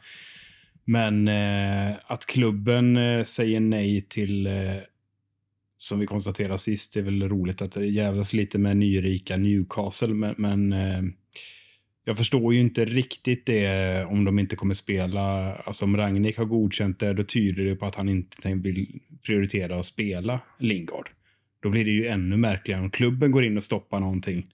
Men 0.84 1.28
eh, 1.28 1.96
att 2.06 2.26
klubben 2.26 2.96
eh, 2.96 3.24
säger 3.24 3.60
nej 3.60 4.00
till, 4.00 4.46
eh, 4.46 4.52
som 5.78 5.98
vi 5.98 6.06
konstaterade 6.06 6.58
sist, 6.58 6.94
det 6.94 7.00
är 7.00 7.04
väl 7.04 7.28
roligt 7.28 7.62
att 7.62 7.72
det 7.72 7.86
jävlas 7.86 8.32
lite 8.32 8.58
med 8.58 8.76
nyrika 8.76 9.36
Newcastle, 9.36 10.14
men, 10.14 10.34
men 10.38 10.72
eh, 10.72 11.02
jag 12.08 12.16
förstår 12.16 12.54
ju 12.54 12.60
inte 12.60 12.84
riktigt 12.84 13.46
det 13.46 14.04
om 14.04 14.24
de 14.24 14.38
inte 14.38 14.56
kommer 14.56 14.74
spela. 14.74 15.54
Alltså 15.54 15.84
om 15.84 15.96
Ragnik 15.96 16.38
har 16.38 16.44
godkänt 16.44 16.98
det, 16.98 17.12
då 17.12 17.22
tyder 17.22 17.64
det 17.64 17.76
på 17.76 17.86
att 17.86 17.94
han 17.94 18.08
inte 18.08 18.54
vill 18.54 19.00
prioritera 19.26 19.78
att 19.78 19.86
spela 19.86 20.40
Lingard. 20.58 21.08
Då 21.62 21.70
blir 21.70 21.84
det 21.84 21.90
ju 21.90 22.06
ännu 22.06 22.36
märkligare 22.36 22.82
om 22.82 22.90
klubben 22.90 23.30
går 23.30 23.44
in 23.44 23.56
och 23.56 23.64
stoppar 23.64 24.00
någonting. 24.00 24.46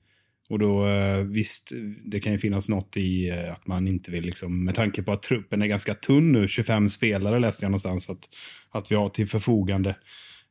Och 0.51 0.59
då 0.59 0.87
eh, 0.87 1.19
visst, 1.19 1.73
det 2.05 2.21
kan 2.21 2.33
ju 2.33 2.39
finnas 2.39 2.69
något 2.69 2.97
i 2.97 3.29
eh, 3.29 3.53
att 3.53 3.67
man 3.67 3.89
inte 3.89 4.11
vill 4.11 4.25
liksom, 4.25 4.65
med 4.65 4.75
tanke 4.75 5.03
på 5.03 5.13
att 5.13 5.23
truppen 5.23 5.63
är 5.63 5.67
ganska 5.67 5.95
tunn 5.95 6.33
nu, 6.33 6.49
25 6.49 6.91
spelare 6.91 7.39
läste 7.39 7.65
jag 7.65 7.71
någonstans 7.71 8.11
att, 8.11 8.29
att 8.71 8.93
vi 8.93 8.97
har 8.97 9.09
till 9.09 9.27
förfogande. 9.27 9.97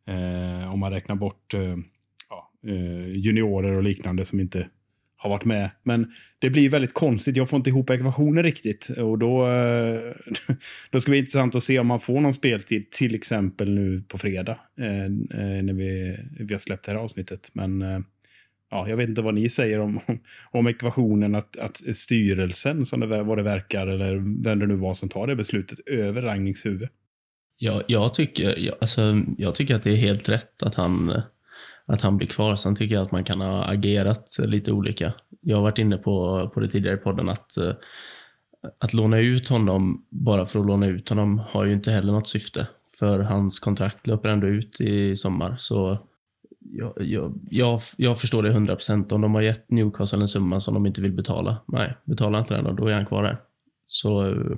Eh, 0.07 0.73
om 0.73 0.79
man 0.79 0.91
räknar 0.91 1.15
bort 1.15 1.53
eh, 1.53 1.77
eh 2.67 3.07
juniorer 3.15 3.71
och 3.71 3.83
liknande 3.83 4.25
som 4.25 4.39
inte 4.39 4.67
har 5.23 5.29
varit 5.29 5.45
med. 5.45 5.69
Men 5.83 6.11
det 6.39 6.49
blir 6.49 6.69
väldigt 6.69 6.93
konstigt. 6.93 7.37
Jag 7.37 7.49
får 7.49 7.57
inte 7.57 7.69
ihop 7.69 7.89
ekvationen 7.89 8.43
riktigt. 8.43 8.89
Och 8.89 9.19
då, 9.19 9.47
eh, 9.47 9.99
då 10.89 10.99
ska 10.99 11.09
det 11.09 11.11
bli 11.11 11.17
intressant 11.17 11.55
att 11.55 11.63
se 11.63 11.79
om 11.79 11.87
man 11.87 11.99
får 11.99 12.21
någon 12.21 12.33
speltid, 12.33 12.91
till 12.91 13.15
exempel 13.15 13.73
nu 13.73 14.03
på 14.07 14.17
fredag, 14.17 14.57
eh, 14.79 15.03
eh, 15.03 15.63
när 15.63 15.73
vi, 15.73 16.17
vi 16.39 16.53
har 16.53 16.59
släppt 16.59 16.85
det 16.85 16.91
här 16.91 16.99
avsnittet. 16.99 17.49
Men 17.53 18.03
ja, 18.71 18.89
jag 18.89 18.97
vet 18.97 19.09
inte 19.09 19.21
vad 19.21 19.33
ni 19.33 19.49
säger 19.49 19.79
om, 19.79 19.99
om 20.51 20.67
ekvationen 20.67 21.35
att, 21.35 21.57
att 21.57 21.77
styrelsen, 21.77 22.85
som 22.85 22.99
det, 22.99 23.23
vad 23.23 23.37
det 23.37 23.43
verkar, 23.43 23.87
eller 23.87 24.43
vem 24.43 24.59
det 24.59 24.67
nu 24.67 24.75
var 24.75 24.93
som 24.93 25.09
tar 25.09 25.27
det 25.27 25.35
beslutet, 25.35 25.79
över 25.85 26.21
Ragnings 26.21 26.65
huvud. 26.65 26.89
Ja, 27.57 27.83
jag, 27.87 28.13
tycker, 28.13 28.59
jag, 28.59 28.75
alltså, 28.81 29.21
jag 29.37 29.55
tycker 29.55 29.75
att 29.75 29.83
det 29.83 29.91
är 29.91 29.95
helt 29.95 30.29
rätt 30.29 30.63
att 30.63 30.75
han 30.75 31.21
att 31.85 32.01
han 32.01 32.17
blir 32.17 32.27
kvar. 32.27 32.55
Sen 32.55 32.75
tycker 32.75 32.95
jag 32.95 33.03
att 33.03 33.11
man 33.11 33.23
kan 33.23 33.41
ha 33.41 33.65
agerat 33.65 34.37
lite 34.39 34.71
olika. 34.71 35.13
Jag 35.41 35.57
har 35.57 35.63
varit 35.63 35.77
inne 35.77 35.97
på, 35.97 36.49
på 36.53 36.59
det 36.59 36.69
tidigare 36.69 36.95
i 36.95 36.99
podden 36.99 37.29
att, 37.29 37.57
eh, 37.57 37.73
att 38.79 38.93
låna 38.93 39.19
ut 39.19 39.49
honom 39.49 40.05
bara 40.09 40.45
för 40.45 40.59
att 40.59 40.65
låna 40.65 40.87
ut 40.87 41.09
honom 41.09 41.39
har 41.39 41.65
ju 41.65 41.73
inte 41.73 41.91
heller 41.91 42.11
något 42.11 42.27
syfte. 42.27 42.67
För 42.99 43.19
hans 43.19 43.59
kontrakt 43.59 44.07
löper 44.07 44.29
ändå 44.29 44.47
ut 44.47 44.81
i 44.81 45.15
sommar. 45.15 45.55
Så 45.57 45.97
jag, 46.59 46.93
jag, 46.97 47.39
jag, 47.49 47.81
jag 47.97 48.19
förstår 48.19 48.43
det 48.43 48.51
100%. 48.51 49.13
Om 49.13 49.21
de 49.21 49.35
har 49.35 49.41
gett 49.41 49.71
Newcastle 49.71 50.21
en 50.21 50.27
summa 50.27 50.59
som 50.59 50.73
de 50.73 50.85
inte 50.85 51.01
vill 51.01 51.11
betala, 51.11 51.57
nej, 51.67 51.97
betala 52.03 52.39
inte 52.39 52.53
den 52.53 52.65
och 52.65 52.75
då 52.75 52.87
är 52.87 52.93
han 52.93 53.05
kvar 53.05 53.23
där. 53.23 53.37
Så 53.87 54.25
eh, 54.25 54.57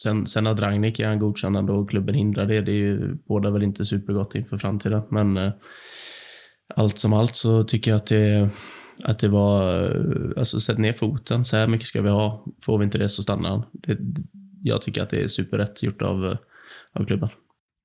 Sen, 0.00 0.26
sen 0.26 0.46
att 0.46 0.60
Ragnik 0.60 0.98
är 0.98 1.06
han 1.06 1.18
godkännande 1.18 1.72
och 1.72 1.90
klubben 1.90 2.14
hindrar 2.14 2.46
det, 2.46 2.60
det 2.60 2.70
är 2.70 2.76
ju 2.76 3.14
båda 3.14 3.50
väl 3.50 3.62
inte 3.62 3.84
supergott 3.84 4.34
inför 4.34 4.58
framtiden. 4.58 5.02
Men 5.10 5.36
eh, 5.36 5.52
allt 6.76 6.98
som 6.98 7.12
allt 7.12 7.36
så 7.36 7.64
tycker 7.64 7.90
jag 7.90 7.96
att 7.96 8.06
det, 8.06 8.50
att 9.04 9.18
det 9.18 9.28
var, 9.28 9.72
alltså 10.36 10.60
sätt 10.60 10.78
ner 10.78 10.92
foten, 10.92 11.44
så 11.44 11.56
här 11.56 11.68
mycket 11.68 11.86
ska 11.86 12.02
vi 12.02 12.10
ha. 12.10 12.44
Får 12.62 12.78
vi 12.78 12.84
inte 12.84 12.98
det 12.98 13.08
så 13.08 13.22
stannar 13.22 13.50
han. 13.50 13.62
Det, 13.72 13.98
jag 14.62 14.82
tycker 14.82 15.02
att 15.02 15.10
det 15.10 15.22
är 15.22 15.28
superrätt 15.28 15.82
gjort 15.82 16.02
av, 16.02 16.36
av 16.92 17.04
klubben. 17.06 17.28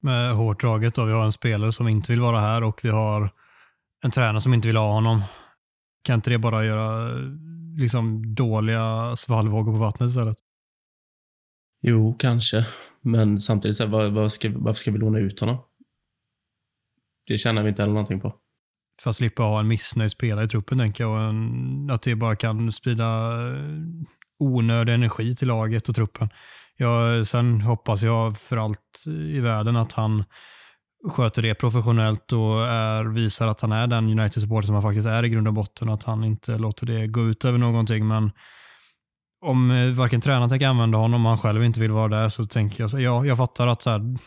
Med 0.02 0.34
hårt 0.34 0.62
draget 0.62 0.96
då, 0.96 1.06
vi 1.06 1.12
har 1.12 1.26
en 1.26 1.32
spelare 1.32 1.72
som 1.72 1.88
inte 1.88 2.12
vill 2.12 2.22
vara 2.22 2.40
här 2.40 2.64
och 2.64 2.80
vi 2.84 2.90
har 2.90 3.32
en 4.04 4.12
tränare 4.12 4.42
som 4.42 4.54
inte 4.54 4.68
vill 4.68 4.78
ha 4.78 4.94
honom. 4.94 5.22
Kan 6.04 6.16
inte 6.16 6.30
det 6.30 6.38
bara 6.38 6.66
göra 6.66 7.14
liksom 7.78 8.36
dåliga 8.36 9.16
svallvågor 9.16 9.72
på 9.72 9.78
vattnet 9.78 10.10
istället? 10.10 10.38
Jo, 11.82 12.16
kanske. 12.20 12.66
Men 13.02 13.40
samtidigt, 13.40 13.78
så 13.78 13.84
här, 13.84 13.92
vad, 13.92 14.12
vad 14.12 14.32
ska, 14.32 14.50
varför 14.56 14.80
ska 14.80 14.92
vi 14.92 14.98
låna 14.98 15.20
ut 15.20 15.40
honom? 15.40 15.58
Det 17.28 17.38
tjänar 17.38 17.64
vi 17.64 17.70
inte 17.70 17.82
heller 17.82 17.94
någonting 17.94 18.22
på. 18.22 18.36
För 19.02 19.10
att 19.10 19.16
slippa 19.16 19.44
ha 19.44 19.60
en 19.60 19.68
missnöjd 19.68 20.12
spelare 20.12 20.46
i 20.46 20.48
truppen, 20.48 20.78
tänker 20.78 21.04
jag. 21.04 21.14
Och 21.14 21.20
en, 21.20 21.90
att 21.92 22.02
det 22.02 22.16
bara 22.16 22.36
kan 22.36 22.72
sprida 22.72 23.06
eh, 23.48 23.66
onödig 24.40 24.94
energi 24.94 25.36
till 25.36 25.48
laget 25.48 25.90
och 25.90 25.96
truppen. 25.96 26.30
Jag, 26.78 27.28
sen 27.28 27.62
hoppas 27.62 28.02
jag 28.02 28.38
för 28.38 28.58
allt 28.58 29.04
i 29.08 29.40
världen 29.40 29.76
att 29.76 29.94
han 29.94 30.24
sköter 31.12 31.42
det 31.42 31.56
professionellt 31.56 32.34
och 32.34 32.68
är, 32.68 33.04
visar 33.04 33.48
att 33.48 33.62
han 33.62 33.72
är 33.72 33.88
den 33.88 34.20
United-supporter 34.20 34.66
som 34.66 34.76
han 34.76 34.84
faktiskt 34.84 35.08
är 35.08 35.26
i 35.26 35.30
grund 35.30 35.48
och 35.48 35.54
botten 35.54 35.90
och 35.90 35.94
att 35.94 36.04
han 36.04 36.24
inte 36.24 36.58
låter 36.58 36.86
det 36.86 37.08
gå 37.08 37.22
ut 37.22 37.46
över 37.46 37.58
någonting. 37.58 38.08
Men 38.08 38.32
om 39.46 39.72
eh, 39.72 39.92
varken 39.92 40.22
tränaren 40.22 40.50
tänker 40.50 40.68
använda 40.68 40.98
honom 40.98 41.26
och 41.26 41.30
han 41.30 41.40
själv 41.40 41.64
inte 41.64 41.80
vill 41.80 41.92
vara 41.92 42.08
där 42.08 42.30
så 42.30 42.46
tänker 42.46 42.84
jag, 42.84 43.02
ja, 43.02 43.26
jag 43.26 43.38
fattar 43.38 43.68
att 43.68 43.82
så 43.82 43.90
här, 43.90 44.18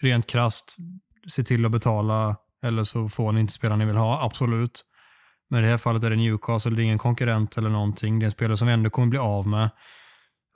rent 0.00 0.26
krast 0.26 0.76
se 1.28 1.42
till 1.42 1.64
att 1.64 1.72
betala 1.72 2.36
eller 2.62 2.84
så 2.84 3.08
får 3.08 3.32
ni 3.32 3.40
inte 3.40 3.52
spelaren 3.52 3.78
ni 3.78 3.84
vill 3.84 3.96
ha, 3.96 4.24
absolut. 4.24 4.84
Men 5.50 5.60
i 5.60 5.62
det 5.62 5.70
här 5.70 5.78
fallet 5.78 6.04
är 6.04 6.10
det 6.10 6.16
Newcastle, 6.16 6.76
det 6.76 6.82
är 6.82 6.84
ingen 6.84 6.98
konkurrent 6.98 7.58
eller 7.58 7.68
någonting. 7.68 8.18
Det 8.18 8.24
är 8.24 8.26
en 8.26 8.32
spelare 8.32 8.56
som 8.56 8.66
vi 8.66 8.72
ändå 8.72 8.90
kommer 8.90 9.08
bli 9.08 9.18
av 9.18 9.46
med. 9.46 9.70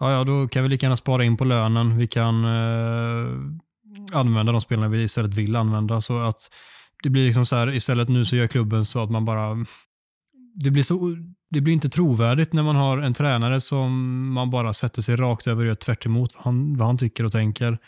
Ja, 0.00 0.12
ja, 0.12 0.24
då 0.24 0.48
kan 0.48 0.62
vi 0.62 0.68
lika 0.68 0.86
gärna 0.86 0.96
spara 0.96 1.24
in 1.24 1.36
på 1.36 1.44
lönen. 1.44 1.96
Vi 1.96 2.06
kan 2.06 2.44
eh, 2.44 3.26
använda 4.12 4.52
de 4.52 4.60
spelarna 4.60 4.88
vi 4.88 5.02
istället 5.02 5.36
vill 5.36 5.56
använda. 5.56 6.00
Så 6.00 6.18
att 6.18 6.50
det 7.02 7.10
blir 7.10 7.26
liksom 7.26 7.46
så 7.46 7.56
här, 7.56 7.74
istället 7.74 8.08
nu 8.08 8.24
så 8.24 8.36
gör 8.36 8.46
klubben 8.46 8.86
så 8.86 9.02
att 9.02 9.10
man 9.10 9.24
bara... 9.24 9.64
Det 10.54 10.70
blir, 10.70 10.82
så, 10.82 11.16
det 11.50 11.60
blir 11.60 11.74
inte 11.74 11.88
trovärdigt 11.88 12.52
när 12.52 12.62
man 12.62 12.76
har 12.76 12.98
en 12.98 13.14
tränare 13.14 13.60
som 13.60 13.92
man 14.32 14.50
bara 14.50 14.74
sätter 14.74 15.02
sig 15.02 15.16
rakt 15.16 15.46
över 15.46 15.62
och 15.62 15.68
gör 15.68 15.74
tvärt 15.74 16.06
emot 16.06 16.34
vad 16.34 16.44
han, 16.44 16.76
vad 16.76 16.86
han 16.86 16.98
tycker 16.98 17.24
och 17.24 17.32
tänker. 17.32 17.78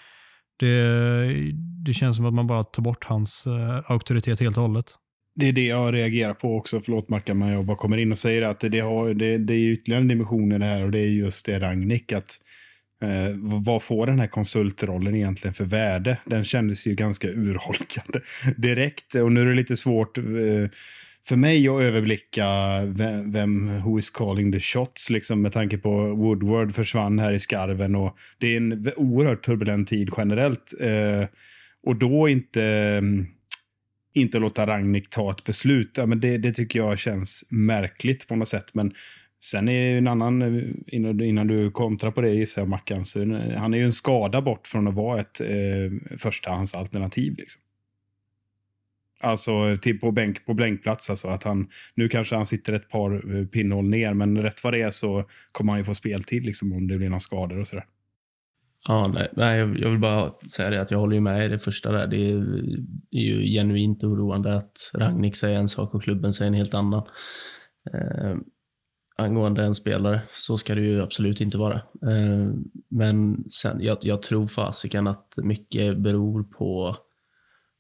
Det, 0.59 1.53
det 1.85 1.95
känns 1.95 2.17
som 2.17 2.27
att 2.27 2.35
man 2.35 2.47
bara 2.47 2.65
tar 2.65 2.83
bort 2.83 3.05
hans 3.05 3.47
uh, 3.47 3.91
auktoritet 3.91 4.41
helt 4.41 4.57
och 4.57 4.63
hållet. 4.63 4.95
Det 5.35 5.49
är 5.49 5.53
det 5.53 5.67
jag 5.67 5.95
reagerar 5.95 6.35
på 6.35 6.57
också. 6.57 6.81
Förlåt 6.81 7.09
Mackan, 7.09 7.39
men 7.39 7.49
jag 7.49 7.65
bara 7.65 7.77
kommer 7.77 7.97
in 7.97 8.13
och 8.13 8.19
säger 8.19 8.43
att 8.43 8.61
det, 8.61 8.81
har, 8.81 9.15
det, 9.15 9.39
det 9.39 9.55
är 9.55 9.73
ytterligare 9.73 10.03
en 10.03 10.09
dimension 10.09 10.53
i 10.53 10.59
det 10.59 10.65
här 10.65 10.85
och 10.85 10.91
det 10.91 10.99
är 10.99 11.09
just 11.09 11.47
det 11.47 11.59
Ragnik. 11.59 12.13
Att, 12.13 12.37
eh, 13.03 13.37
vad 13.65 13.83
får 13.83 14.07
den 14.07 14.19
här 14.19 14.27
konsultrollen 14.27 15.15
egentligen 15.15 15.55
för 15.55 15.65
värde? 15.65 16.19
Den 16.25 16.45
kändes 16.45 16.87
ju 16.87 16.95
ganska 16.95 17.29
urholkad 17.29 18.23
direkt 18.57 19.15
och 19.15 19.33
nu 19.33 19.41
är 19.41 19.47
det 19.47 19.55
lite 19.55 19.77
svårt. 19.77 20.19
Eh, 20.19 20.25
för 21.29 21.37
mig 21.37 21.69
att 21.69 21.81
överblicka 21.81 22.47
vem, 22.87 23.33
vem 23.33 23.83
who 23.83 23.99
is 23.99 24.11
calling 24.11 24.53
the 24.53 24.61
shots, 24.61 25.11
liksom 25.11 25.43
med 25.43 25.53
tanke 25.53 25.79
på 25.79 26.15
Woodward 26.15 26.75
försvann 26.75 27.19
här 27.19 27.33
i 27.33 27.39
skarven 27.39 27.95
och 27.95 28.17
det 28.39 28.47
är 28.47 28.57
en 28.57 28.93
oerhört 28.97 29.45
turbulent 29.45 29.89
tid 29.89 30.11
generellt. 30.17 30.75
Eh, 30.81 31.29
och 31.87 31.97
då 31.97 32.29
inte, 32.29 32.65
mm, 32.65 33.27
inte 34.15 34.39
låta 34.39 34.67
Ragnik 34.67 35.11
ta 35.11 35.31
ett 35.31 35.45
beslut, 35.45 35.91
ja, 35.97 36.07
men 36.07 36.21
det, 36.21 36.39
det 36.39 36.53
tycker 36.53 36.79
jag 36.79 36.99
känns 36.99 37.45
märkligt 37.51 38.29
på 38.29 38.37
något 38.37 38.49
sätt. 38.49 38.75
Men 38.75 38.93
sen 39.45 39.69
är 39.69 39.91
ju 39.91 39.99
en 39.99 40.09
annan, 40.09 40.43
eh, 40.43 40.65
innan, 40.87 41.21
innan 41.21 41.47
du 41.47 41.71
kontrar 41.71 42.11
på 42.11 42.21
det 42.21 42.31
gissar 42.31 42.63
jag 42.63 42.69
Mackan, 42.69 43.05
så 43.05 43.19
han 43.57 43.75
är 43.75 43.79
ju 43.79 43.85
en 43.85 43.93
skada 43.93 44.43
bort 44.43 44.67
från 44.67 44.89
att 44.89 44.95
vara 44.95 45.21
ett 45.21 45.41
eh, 45.41 46.17
förstahandsalternativ. 46.19 47.35
Liksom. 47.39 47.63
Alltså 49.21 49.77
till 49.83 50.01
på, 50.01 50.13
bänk, 50.13 50.47
på 50.47 50.55
blänkplats. 50.55 51.11
Alltså 51.11 51.29
att 51.29 51.45
han, 51.45 51.69
nu 51.95 52.09
kanske 52.09 52.37
han 52.37 52.47
sitter 52.47 52.73
ett 52.73 52.89
par 52.89 53.37
eh, 53.37 53.47
pinnhål 53.47 53.85
ner, 53.85 54.15
men 54.15 54.43
rätt 54.43 54.65
vad 54.65 54.73
det 54.73 54.83
är 54.83 54.91
så 54.91 55.25
kommer 55.53 55.73
han 55.73 55.81
ju 55.81 55.85
få 55.85 55.95
speltid 55.95 56.47
liksom, 56.47 56.73
om 56.73 56.89
det 56.89 56.97
blir 56.97 57.09
några 57.09 57.21
skador 57.21 57.61
och 57.61 57.67
sådär. 57.67 57.85
Ja, 58.89 59.09
nej, 59.09 59.29
nej, 59.33 59.59
jag 59.59 59.91
vill 59.91 59.99
bara 59.99 60.33
säga 60.51 60.71
det 60.71 60.81
att 60.81 60.91
jag 60.91 60.99
håller 60.99 61.21
med 61.21 61.47
i 61.47 61.49
det 61.49 61.59
första 61.59 61.93
där. 61.93 62.07
Det 62.07 62.31
är, 62.31 62.37
är 63.11 63.21
ju 63.21 63.51
genuint 63.51 64.05
oroande 64.05 64.57
att 64.57 64.91
Ragnik 64.95 65.37
säger 65.37 65.59
en 65.59 65.69
sak 65.69 65.95
och 65.95 66.03
klubben 66.03 66.33
säger 66.33 66.49
en 66.49 66.55
helt 66.55 66.75
annan. 66.75 67.03
Eh, 67.95 68.37
angående 69.17 69.65
en 69.65 69.75
spelare, 69.75 70.21
så 70.33 70.59
ska 70.59 70.75
det 70.75 70.81
ju 70.81 71.03
absolut 71.03 71.41
inte 71.41 71.59
vara. 71.59 71.75
Eh, 72.03 72.53
men 72.89 73.45
sen, 73.51 73.81
jag, 73.81 73.99
jag 74.03 74.23
tror 74.23 74.47
fasiken 74.47 75.07
att 75.07 75.35
mycket 75.37 75.99
beror 75.99 76.43
på 76.43 76.97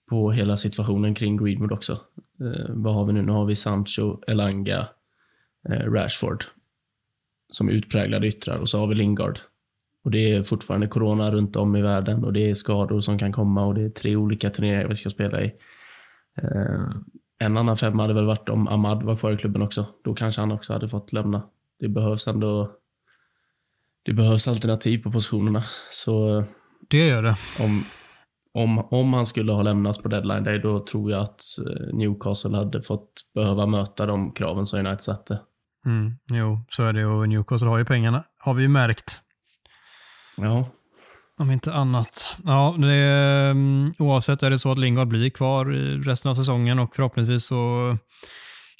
på 0.08 0.32
hela 0.32 0.56
situationen 0.56 1.14
kring 1.14 1.36
Greenwood 1.36 1.72
också. 1.72 1.92
Eh, 2.40 2.66
vad 2.68 2.94
har 2.94 3.04
vi 3.04 3.12
nu? 3.12 3.22
Nu 3.22 3.32
har 3.32 3.44
vi 3.44 3.56
Sancho, 3.56 4.18
Elanga, 4.26 4.88
eh, 5.68 5.92
Rashford 5.92 6.44
som 7.50 7.68
utpräglade 7.68 8.26
yttrar 8.26 8.56
och 8.56 8.68
så 8.68 8.78
har 8.78 8.86
vi 8.86 8.94
Lingard. 8.94 9.38
Och 10.04 10.10
det 10.10 10.32
är 10.32 10.42
fortfarande 10.42 10.86
corona 10.86 11.30
runt 11.30 11.56
om 11.56 11.76
i 11.76 11.82
världen 11.82 12.24
och 12.24 12.32
det 12.32 12.50
är 12.50 12.54
skador 12.54 13.00
som 13.00 13.18
kan 13.18 13.32
komma 13.32 13.66
och 13.66 13.74
det 13.74 13.82
är 13.82 13.88
tre 13.88 14.16
olika 14.16 14.50
turneringar 14.50 14.88
vi 14.88 14.94
ska 14.94 15.10
spela 15.10 15.42
i. 15.42 15.52
Eh, 16.42 16.90
en 17.38 17.56
annan 17.56 17.76
femma 17.76 18.02
hade 18.02 18.14
väl 18.14 18.26
varit 18.26 18.48
om 18.48 18.68
Ahmad 18.68 19.02
var 19.02 19.16
kvar 19.16 19.32
i 19.32 19.36
klubben 19.36 19.62
också. 19.62 19.86
Då 20.04 20.14
kanske 20.14 20.40
han 20.40 20.52
också 20.52 20.72
hade 20.72 20.88
fått 20.88 21.12
lämna. 21.12 21.42
Det 21.80 21.88
behövs 21.88 22.28
ändå 22.28 22.78
det 24.02 24.12
behövs 24.12 24.48
alternativ 24.48 25.02
på 25.02 25.12
positionerna. 25.12 25.62
Så 25.90 26.44
det 26.88 27.06
gör 27.06 27.22
det. 27.22 27.36
Om, 27.60 27.84
om, 28.58 28.78
om 28.78 29.12
han 29.12 29.26
skulle 29.26 29.52
ha 29.52 29.62
lämnat 29.62 30.02
på 30.02 30.08
deadline 30.08 30.44
day, 30.44 30.58
då 30.58 30.84
tror 30.84 31.10
jag 31.10 31.22
att 31.22 31.40
eh, 31.66 31.96
Newcastle 31.96 32.56
hade 32.56 32.82
fått 32.82 33.12
behöva 33.34 33.66
möta 33.66 34.06
de 34.06 34.32
kraven 34.32 34.66
som 34.66 34.78
United 34.78 35.00
satte. 35.00 35.40
Mm, 35.86 36.12
jo, 36.32 36.64
så 36.70 36.82
är 36.82 36.92
det 36.92 37.06
och 37.06 37.28
Newcastle 37.28 37.68
har 37.68 37.78
ju 37.78 37.84
pengarna, 37.84 38.24
har 38.38 38.54
vi 38.54 38.62
ju 38.62 38.68
märkt. 38.68 39.20
Ja. 40.36 40.68
Om 41.40 41.50
inte 41.50 41.74
annat. 41.74 42.36
Ja, 42.44 42.74
det 42.78 42.94
mm, 43.50 43.92
oavsett 43.98 44.42
är 44.42 44.50
det 44.50 44.58
så 44.58 44.72
att 44.72 44.78
Lingard 44.78 45.08
blir 45.08 45.30
kvar 45.30 45.74
i 45.74 45.96
resten 45.96 46.30
av 46.30 46.34
säsongen 46.34 46.78
och 46.78 46.96
förhoppningsvis 46.96 47.44
så 47.44 47.96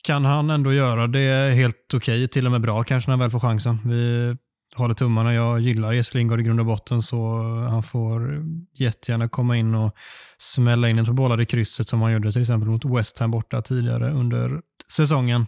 kan 0.03 0.25
han 0.25 0.51
ändå 0.51 0.73
göra 0.73 1.07
det 1.07 1.55
helt 1.55 1.95
okej, 1.95 2.15
okay, 2.15 2.29
till 2.29 2.47
och 2.47 2.53
med 2.53 2.61
bra 2.61 2.83
kanske 2.85 3.11
när 3.11 3.13
han 3.13 3.21
väl 3.21 3.31
får 3.31 3.41
chansen. 3.41 3.79
Vi 3.85 4.37
håller 4.75 4.95
tummarna. 4.95 5.35
Jag 5.35 5.61
gillar 5.61 5.93
Jesper 5.93 6.19
Lindgård 6.19 6.41
i 6.41 6.43
grund 6.43 6.61
och 6.61 6.67
botten 6.67 7.03
så 7.03 7.43
han 7.71 7.83
får 7.83 8.45
jättegärna 8.75 9.29
komma 9.29 9.57
in 9.57 9.75
och 9.75 9.95
smälla 10.39 10.89
in 10.89 10.99
ett 10.99 11.07
par 11.07 11.13
bollar 11.13 11.41
i 11.41 11.47
krysset 11.47 11.89
som 11.89 12.03
han 12.03 12.13
gjorde 12.13 12.33
till 12.33 12.41
exempel 12.41 12.69
mot 12.69 12.85
West 12.85 13.19
Ham 13.19 13.31
borta 13.31 13.63
tidigare 13.63 14.11
under 14.11 14.61
säsongen. 14.91 15.47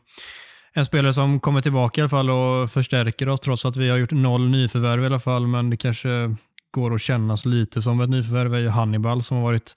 En 0.73 0.87
spelare 0.87 1.15
som 1.15 1.41
kommer 1.41 1.61
tillbaka 1.61 2.01
i 2.01 2.03
alla 2.03 2.09
fall 2.09 2.31
och 2.31 2.71
förstärker 2.71 3.29
oss 3.29 3.41
trots 3.41 3.65
att 3.65 3.77
vi 3.77 3.89
har 3.89 3.99
gjort 3.99 4.11
noll 4.11 4.49
nyförvärv 4.49 5.03
i 5.03 5.07
alla 5.07 5.21
fall 5.21 5.47
men 5.47 5.71
det 5.71 5.77
kanske 5.77 6.37
går 6.71 6.95
att 6.95 7.01
kännas 7.01 7.45
lite 7.45 7.83
som 7.83 8.01
ett 8.01 8.11
nyförvärv 8.11 8.55
är 8.55 8.59
ju 8.59 8.69
Hannibal 8.69 9.23
som 9.23 9.37
har 9.37 9.45
varit 9.45 9.77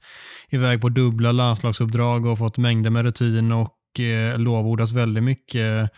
iväg 0.50 0.82
på 0.82 0.90
dubbla 0.90 1.32
landslagsuppdrag 1.32 2.26
och 2.26 2.38
fått 2.38 2.58
mängder 2.58 2.90
med 2.90 3.06
rutin 3.06 3.52
och 3.52 4.00
eh, 4.00 4.40
lovordas 4.40 4.92
väldigt 4.92 5.24
mycket 5.24 5.92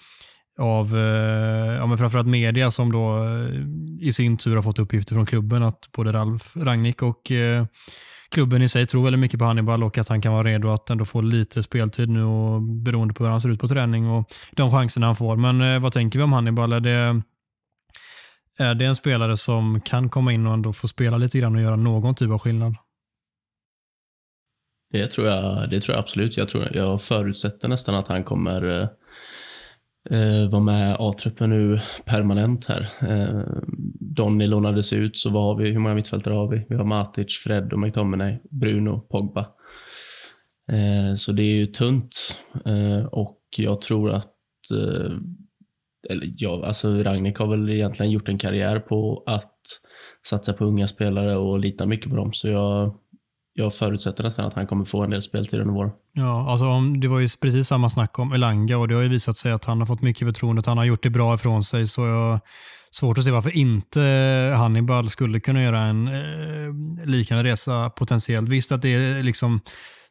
av 0.58 0.98
eh, 0.98 1.76
ja, 1.76 1.86
men 1.86 1.98
framförallt 1.98 2.28
media 2.28 2.72
som 2.72 2.91
då 2.91 3.24
eh, 3.24 4.08
i 4.08 4.13
sin 4.13 4.38
tur 4.38 4.56
har 4.56 4.63
fått 4.63 4.80
uppgifter 4.80 5.15
från 5.15 5.26
klubben 5.26 5.63
att 5.63 5.91
både 5.91 6.13
Ralf 6.13 6.56
Rangnick 6.56 7.02
och 7.02 7.32
eh, 7.32 7.65
klubben 8.30 8.62
i 8.62 8.70
sig 8.70 8.88
tror 8.88 9.04
väldigt 9.04 9.20
mycket 9.20 9.39
på 9.39 9.46
Hannibal 9.46 9.84
och 9.84 9.98
att 9.98 10.08
han 10.08 10.22
kan 10.22 10.34
vara 10.34 10.44
redo 10.44 10.70
att 10.70 10.89
ändå 10.89 11.06
få 11.06 11.22
lite 11.22 11.63
speltid 11.63 12.10
nu 12.10 12.24
och 12.24 12.62
beroende 12.62 13.13
på 13.13 13.24
hur 13.24 13.32
han 13.32 13.41
ser 13.41 13.50
ut 13.50 13.60
på 13.60 13.68
träning 13.68 14.10
och 14.10 14.34
de 14.52 14.72
chanserna 14.72 15.06
han 15.06 15.15
får. 15.15 15.36
Men 15.36 15.62
eh, 15.62 15.80
vad 15.80 15.94
tänker 15.94 16.20
vi 16.20 16.24
om 16.24 16.34
Hannibal? 16.34 16.74
Är 16.74 16.80
det, 16.80 17.22
är 18.60 18.76
det 18.76 18.86
en 18.86 18.96
spelare 18.96 19.38
som 19.38 19.82
kan 19.82 20.10
komma 20.10 20.34
in 20.34 20.48
och 20.48 20.54
ändå 20.54 20.74
få 20.74 20.88
spela 20.88 21.18
lite 21.18 21.39
grann 21.39 21.56
och 21.56 21.62
göra 21.62 21.76
någon 21.76 22.15
typ 22.15 22.32
av 22.32 22.39
skillnad? 22.39 22.76
Det 24.91 25.08
tror 25.08 25.28
jag, 25.28 25.70
det 25.70 25.82
tror 25.82 25.96
jag 25.96 26.04
absolut. 26.04 26.38
Jag, 26.38 26.50
tror, 26.50 26.76
jag 26.76 27.02
förutsätter 27.02 27.68
nästan 27.68 27.96
att 27.96 28.08
han 28.08 28.24
kommer 28.24 28.82
eh, 28.82 28.88
eh, 30.10 30.50
var 30.50 30.60
med 30.60 30.96
A-truppen 31.00 31.50
nu 31.50 31.80
permanent 32.06 32.65
här. 32.65 32.89
Eh, 33.02 33.41
Donny 34.00 34.48
lånades 34.48 34.94
ut, 34.94 35.18
så 35.18 35.30
vad 35.30 35.44
har 35.44 35.56
vi? 35.56 35.72
Hur 35.72 35.80
många 35.80 35.96
mittfältare 35.96 36.34
har 36.34 36.48
vi? 36.48 36.65
Vi 36.70 36.76
har 36.76 36.84
Matic, 36.84 37.38
Fred 37.44 37.74
och 37.74 37.80
McTominay, 37.80 38.39
Bruno, 38.50 39.00
Pogba. 39.00 39.48
Eh, 40.72 41.15
så 41.15 41.32
det 41.32 41.44
är 41.44 41.56
ju 41.56 41.65
tunt 41.65 42.39
eh, 42.65 43.06
och 43.06 43.39
jag 43.58 43.82
tror 43.82 44.12
att 44.12 44.32
eh, 44.74 45.12
eller 46.10 46.34
ja, 46.38 46.65
alltså 46.65 47.04
Ragnik 47.04 47.38
har 47.38 47.48
väl 47.48 47.70
egentligen 47.70 48.12
gjort 48.12 48.30
en 48.30 48.38
karriär 48.38 48.80
på 48.80 49.24
att 49.26 49.62
satsa 50.28 50.54
på 50.54 50.65
unga 50.65 50.88
spelare 50.88 51.38
och 51.38 51.60
lita 51.60 51.86
mycket 51.86 52.10
på 52.10 52.15
dem. 52.15 52.34
Så 52.34 52.48
jag, 52.48 52.96
jag 53.58 53.74
förutsätter 53.74 54.24
nästan 54.24 54.46
att 54.46 54.54
han 54.54 54.68
kommer 54.68 54.86
få 54.86 55.04
en 55.04 55.10
del 55.10 55.24
speltid 55.24 55.60
under 55.60 55.74
våren. 55.74 55.91
Ja, 56.13 56.52
alltså 56.52 56.80
det 57.02 57.08
var 57.08 57.20
ju 57.20 57.28
precis 57.41 57.68
samma 57.68 57.89
snack 57.89 58.20
om 58.20 58.34
Elanga 58.34 58.78
och 58.78 58.88
det 58.88 58.96
har 58.96 59.02
ju 59.02 59.10
visat 59.10 59.38
sig 59.38 59.52
att 59.52 59.65
han 59.65 59.80
har 59.80 59.86
fått 59.86 60.02
mycket 60.02 60.28
förtroende, 60.28 60.60
att 60.60 60.65
han 60.65 60.78
har 60.78 60.86
gjort 60.86 61.04
det 61.04 61.10
bra 61.10 61.36
ifrån 61.36 61.63
sig. 61.63 61.88
Så 61.88 62.06
jag 62.06 62.39
svårt 62.91 63.18
att 63.18 63.24
se 63.24 63.32
varför 63.32 63.58
inte 63.58 64.02
Hannibal 64.58 65.10
skulle 65.10 65.39
kunna 65.39 65.63
göra 65.63 65.82
en 65.82 66.08
eh, 66.08 67.06
liknande 67.06 67.44
resa 67.44 67.89
potentiellt. 67.89 68.50
Visst 68.50 68.72
att 68.72 68.82
det 68.82 68.94
är 68.94 69.24
liksom 69.24 69.60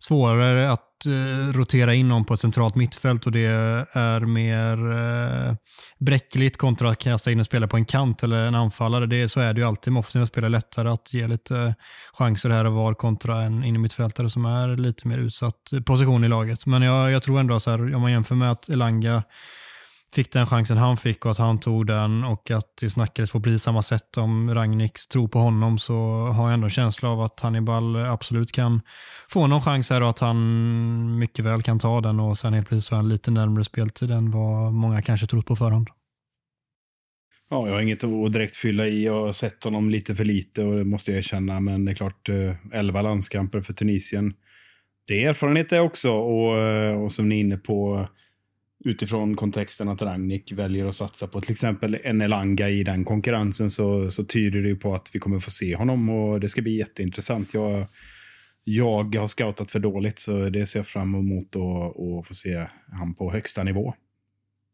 svårare 0.08 0.72
att 0.72 1.06
eh, 1.06 1.52
rotera 1.52 1.94
in 1.94 2.08
någon 2.08 2.24
på 2.24 2.34
ett 2.34 2.40
centralt 2.40 2.74
mittfält 2.74 3.26
och 3.26 3.32
det 3.32 3.46
är 3.92 4.20
mer 4.20 4.92
eh, 4.92 5.54
bräckligt 5.98 6.56
kontra 6.56 6.90
att 6.90 6.98
kasta 6.98 7.32
in 7.32 7.38
en 7.38 7.44
spelare 7.44 7.68
på 7.68 7.76
en 7.76 7.84
kant 7.84 8.22
eller 8.22 8.46
en 8.46 8.54
anfallare. 8.54 9.06
Det, 9.06 9.28
så 9.28 9.40
är 9.40 9.54
det 9.54 9.60
ju 9.60 9.66
alltid 9.66 9.92
med 9.92 10.00
offensiva 10.00 10.26
spelare. 10.26 10.50
lättare 10.50 10.88
att 10.88 11.14
ge 11.14 11.26
lite 11.26 11.74
chanser 12.12 12.50
här 12.50 12.64
och 12.64 12.72
var 12.72 12.94
kontra 12.94 13.42
en 13.42 13.64
innermittfältare 13.64 14.30
som 14.30 14.44
är 14.44 14.76
lite 14.76 15.08
mer 15.08 15.18
utsatt 15.18 15.70
position 15.86 16.24
i 16.24 16.28
laget. 16.28 16.66
Men 16.66 16.82
jag, 16.82 17.10
jag 17.10 17.22
tror 17.22 17.40
ändå 17.40 17.60
så 17.60 17.70
här, 17.70 17.94
om 17.94 18.02
man 18.02 18.12
jämför 18.12 18.34
med 18.34 18.50
att 18.50 18.68
Elanga 18.68 19.22
fick 20.14 20.32
den 20.32 20.46
chansen 20.46 20.76
han 20.76 20.96
fick 20.96 21.24
och 21.24 21.30
att 21.30 21.38
han 21.38 21.60
tog 21.60 21.86
den 21.86 22.24
och 22.24 22.50
att 22.50 22.76
det 22.80 22.90
snackades 22.90 23.30
på 23.30 23.40
precis 23.40 23.62
samma 23.62 23.82
sätt 23.82 24.16
om 24.16 24.54
Ragniks 24.54 25.06
tro 25.06 25.28
på 25.28 25.38
honom 25.38 25.78
så 25.78 25.94
har 26.26 26.44
jag 26.44 26.54
ändå 26.54 26.64
en 26.64 26.70
känsla 26.70 27.08
av 27.08 27.20
att 27.20 27.40
Hannibal 27.40 27.96
absolut 27.96 28.52
kan 28.52 28.80
få 29.28 29.46
någon 29.46 29.60
chans 29.60 29.90
här 29.90 30.00
och 30.00 30.10
att 30.10 30.18
han 30.18 31.18
mycket 31.18 31.44
väl 31.44 31.62
kan 31.62 31.78
ta 31.78 32.00
den 32.00 32.20
och 32.20 32.38
sen 32.38 32.52
helt 32.52 32.68
plötsligt 32.68 32.84
så 32.84 32.94
är 32.94 32.96
han 32.96 33.08
lite 33.08 33.30
närmare 33.30 33.64
speltid 33.64 34.10
än 34.10 34.30
vad 34.30 34.72
många 34.72 35.02
kanske 35.02 35.26
trott 35.26 35.46
på 35.46 35.56
förhand. 35.56 35.88
Ja, 37.50 37.66
jag 37.66 37.74
har 37.74 37.80
inget 37.80 38.04
att 38.04 38.32
direkt 38.32 38.56
fylla 38.56 38.86
i. 38.86 39.04
Jag 39.04 39.26
har 39.26 39.32
sett 39.32 39.64
honom 39.64 39.90
lite 39.90 40.14
för 40.14 40.24
lite 40.24 40.64
och 40.64 40.76
det 40.76 40.84
måste 40.84 41.10
jag 41.10 41.18
erkänna. 41.18 41.60
Men 41.60 41.84
det 41.84 41.92
är 41.92 41.94
klart, 41.94 42.28
eh, 42.28 42.78
11 42.78 43.02
landskamper 43.02 43.60
för 43.60 43.72
Tunisien. 43.72 44.34
Det 45.06 45.24
är 45.24 45.28
erfarenhet 45.28 45.70
det 45.70 45.80
också 45.80 46.10
och, 46.10 46.58
eh, 46.58 47.02
och 47.02 47.12
som 47.12 47.28
ni 47.28 47.36
är 47.36 47.40
inne 47.40 47.56
på 47.56 48.08
utifrån 48.84 49.36
kontexten 49.36 49.88
att 49.88 50.02
Ragnik 50.02 50.52
väljer 50.52 50.86
att 50.86 50.94
satsa 50.94 51.26
på 51.26 51.40
till 51.40 51.50
exempel 51.50 51.98
en 52.02 52.20
Elanga 52.20 52.68
i 52.68 52.84
den 52.84 53.04
konkurrensen 53.04 53.70
så, 53.70 54.10
så 54.10 54.24
tyder 54.24 54.62
det 54.62 54.68
ju 54.68 54.76
på 54.76 54.94
att 54.94 55.10
vi 55.12 55.18
kommer 55.18 55.40
få 55.40 55.50
se 55.50 55.76
honom 55.76 56.08
och 56.08 56.40
det 56.40 56.48
ska 56.48 56.62
bli 56.62 56.78
jätteintressant. 56.78 57.54
Jag, 57.54 57.86
jag 58.64 59.14
har 59.16 59.26
scoutat 59.26 59.70
för 59.70 59.78
dåligt 59.78 60.18
så 60.18 60.48
det 60.48 60.66
ser 60.66 60.78
jag 60.78 60.86
fram 60.86 61.14
emot 61.14 61.56
att 61.56 62.26
få 62.26 62.34
se 62.34 62.66
han 62.92 63.14
på 63.14 63.32
högsta 63.32 63.62
nivå. 63.62 63.94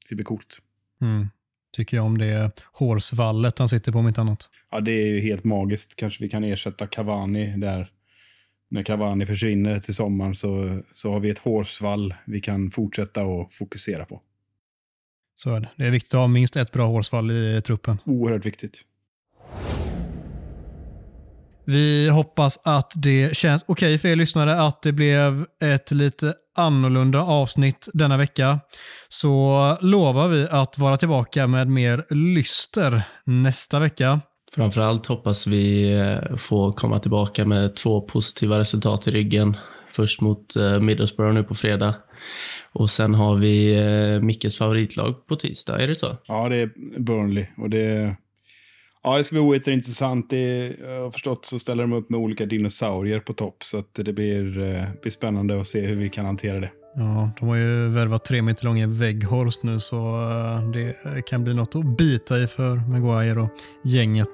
Det 0.01 0.07
ska 0.07 0.15
bli 0.17 0.25
coolt. 0.25 0.59
Mm. 1.03 1.29
Tycker 1.77 1.97
jag 1.97 2.07
om 2.07 2.19
det 2.19 2.51
hårsvallet 2.73 3.59
han 3.59 3.69
sitter 3.69 3.93
på 3.93 3.99
om 3.99 4.09
inte 4.09 4.21
annat. 4.21 4.49
Ja, 4.71 4.81
det 4.81 4.93
är 4.93 5.07
ju 5.07 5.21
helt 5.21 5.45
magiskt. 5.45 5.97
Kanske 5.97 6.23
vi 6.23 6.29
kan 6.29 6.45
ersätta 6.45 6.87
Cavani 6.87 7.57
där 7.57 7.91
när 8.71 8.83
Cavani 8.83 9.27
försvinner 9.27 9.79
till 9.79 9.95
sommaren 9.95 10.35
så, 10.35 10.81
så 10.93 11.13
har 11.13 11.21
vi 11.21 11.31
ett 11.31 11.39
hårsvall 11.39 12.15
vi 12.27 12.41
kan 12.41 12.71
fortsätta 12.71 13.23
att 13.23 13.55
fokusera 13.55 14.05
på. 14.05 14.21
Så 15.35 15.55
är 15.55 15.61
det. 15.61 15.71
Det 15.77 15.87
är 15.87 15.91
viktigt 15.91 16.15
att 16.15 16.21
ha 16.21 16.27
minst 16.27 16.57
ett 16.57 16.73
bra 16.73 16.87
hårsvall 16.87 17.31
i 17.31 17.63
truppen. 17.65 17.99
Oerhört 18.05 18.47
viktigt. 18.47 18.85
Vi 21.67 22.09
hoppas 22.09 22.59
att 22.65 22.93
det 22.97 23.37
känns 23.37 23.63
okej 23.63 23.73
okay 23.95 23.99
för 23.99 24.09
er 24.09 24.17
lyssnare 24.17 24.61
att 24.61 24.83
det 24.83 24.93
blev 24.93 25.47
ett 25.63 25.91
lite 25.91 26.35
annorlunda 26.59 27.23
avsnitt 27.23 27.89
denna 27.95 28.17
vecka. 28.17 28.61
Så 29.09 29.77
lovar 29.81 30.29
vi 30.29 30.49
att 30.51 30.79
vara 30.79 30.97
tillbaka 30.97 31.47
med 31.47 31.69
mer 31.69 32.07
lyster 32.11 33.03
nästa 33.25 33.79
vecka. 33.79 34.21
Framförallt 34.55 35.07
hoppas 35.07 35.47
vi 35.47 35.93
eh, 35.99 36.37
få 36.37 36.73
komma 36.73 36.99
tillbaka 36.99 37.45
med 37.45 37.77
två 37.77 38.01
positiva 38.01 38.59
resultat 38.59 39.07
i 39.07 39.11
ryggen. 39.11 39.57
Först 39.93 40.21
mot 40.21 40.57
eh, 40.57 40.81
Middlesbrough 40.81 41.35
nu 41.35 41.45
på 41.45 41.55
fredag 41.55 41.95
och 42.73 42.91
sen 42.91 43.15
har 43.15 43.37
vi 43.37 43.75
eh, 43.75 44.23
Mickes 44.23 44.59
favoritlag 44.59 45.27
på 45.27 45.37
tisdag, 45.37 45.81
är 45.81 45.89
det 45.89 45.95
så? 45.95 46.17
Ja, 46.27 46.49
det 46.49 46.57
är 46.57 46.71
Burnley 47.01 47.47
och 47.57 47.71
det 47.71 48.17
Ja, 49.03 49.17
det 49.17 49.25
ska 49.25 49.35
bli 49.35 49.41
oerhört 49.41 49.67
intressant. 49.67 50.31
Det, 50.31 50.77
jag 50.81 51.03
har 51.03 51.11
förstått 51.11 51.47
så 51.47 51.59
ställer 51.59 51.83
de 51.83 51.93
upp 51.93 52.11
med 52.11 52.21
olika 52.21 52.47
dinosaurier 52.47 53.21
på 53.21 53.33
topp 53.33 53.63
så 53.65 53.79
att 53.79 53.95
det 53.95 54.13
blir, 54.13 54.43
blir 55.03 55.11
spännande 55.11 55.61
att 55.61 55.67
se 55.67 55.81
hur 55.81 55.97
vi 55.97 56.09
kan 56.09 56.25
hantera 56.25 56.61
det. 56.61 56.71
Ja, 56.95 57.31
de 57.41 57.49
har 57.49 57.57
ju 57.57 57.89
värvat 57.89 58.25
tre 58.25 58.43
meter 58.43 58.65
långa 58.65 58.87
Vägghorst 58.87 59.63
nu 59.63 59.81
så 59.81 59.97
eh, 59.97 60.71
det 60.71 61.23
kan 61.23 61.45
bli 61.45 61.55
något 61.55 61.77
att 61.77 61.97
bita 61.97 62.39
i 62.39 62.47
för 62.47 62.77
Maguire 62.77 63.41
och 63.41 63.51
gänget. 63.85 64.29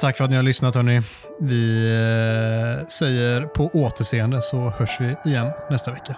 Tack 0.00 0.16
för 0.16 0.24
att 0.24 0.30
ni 0.30 0.36
har 0.36 0.42
lyssnat 0.42 0.74
hörni. 0.74 1.02
Vi 1.40 1.86
eh, 1.86 2.86
säger 2.88 3.46
på 3.46 3.70
återseende 3.72 4.42
så 4.42 4.70
hörs 4.70 5.00
vi 5.00 5.30
igen 5.30 5.50
nästa 5.70 5.90
vecka. 5.90 6.16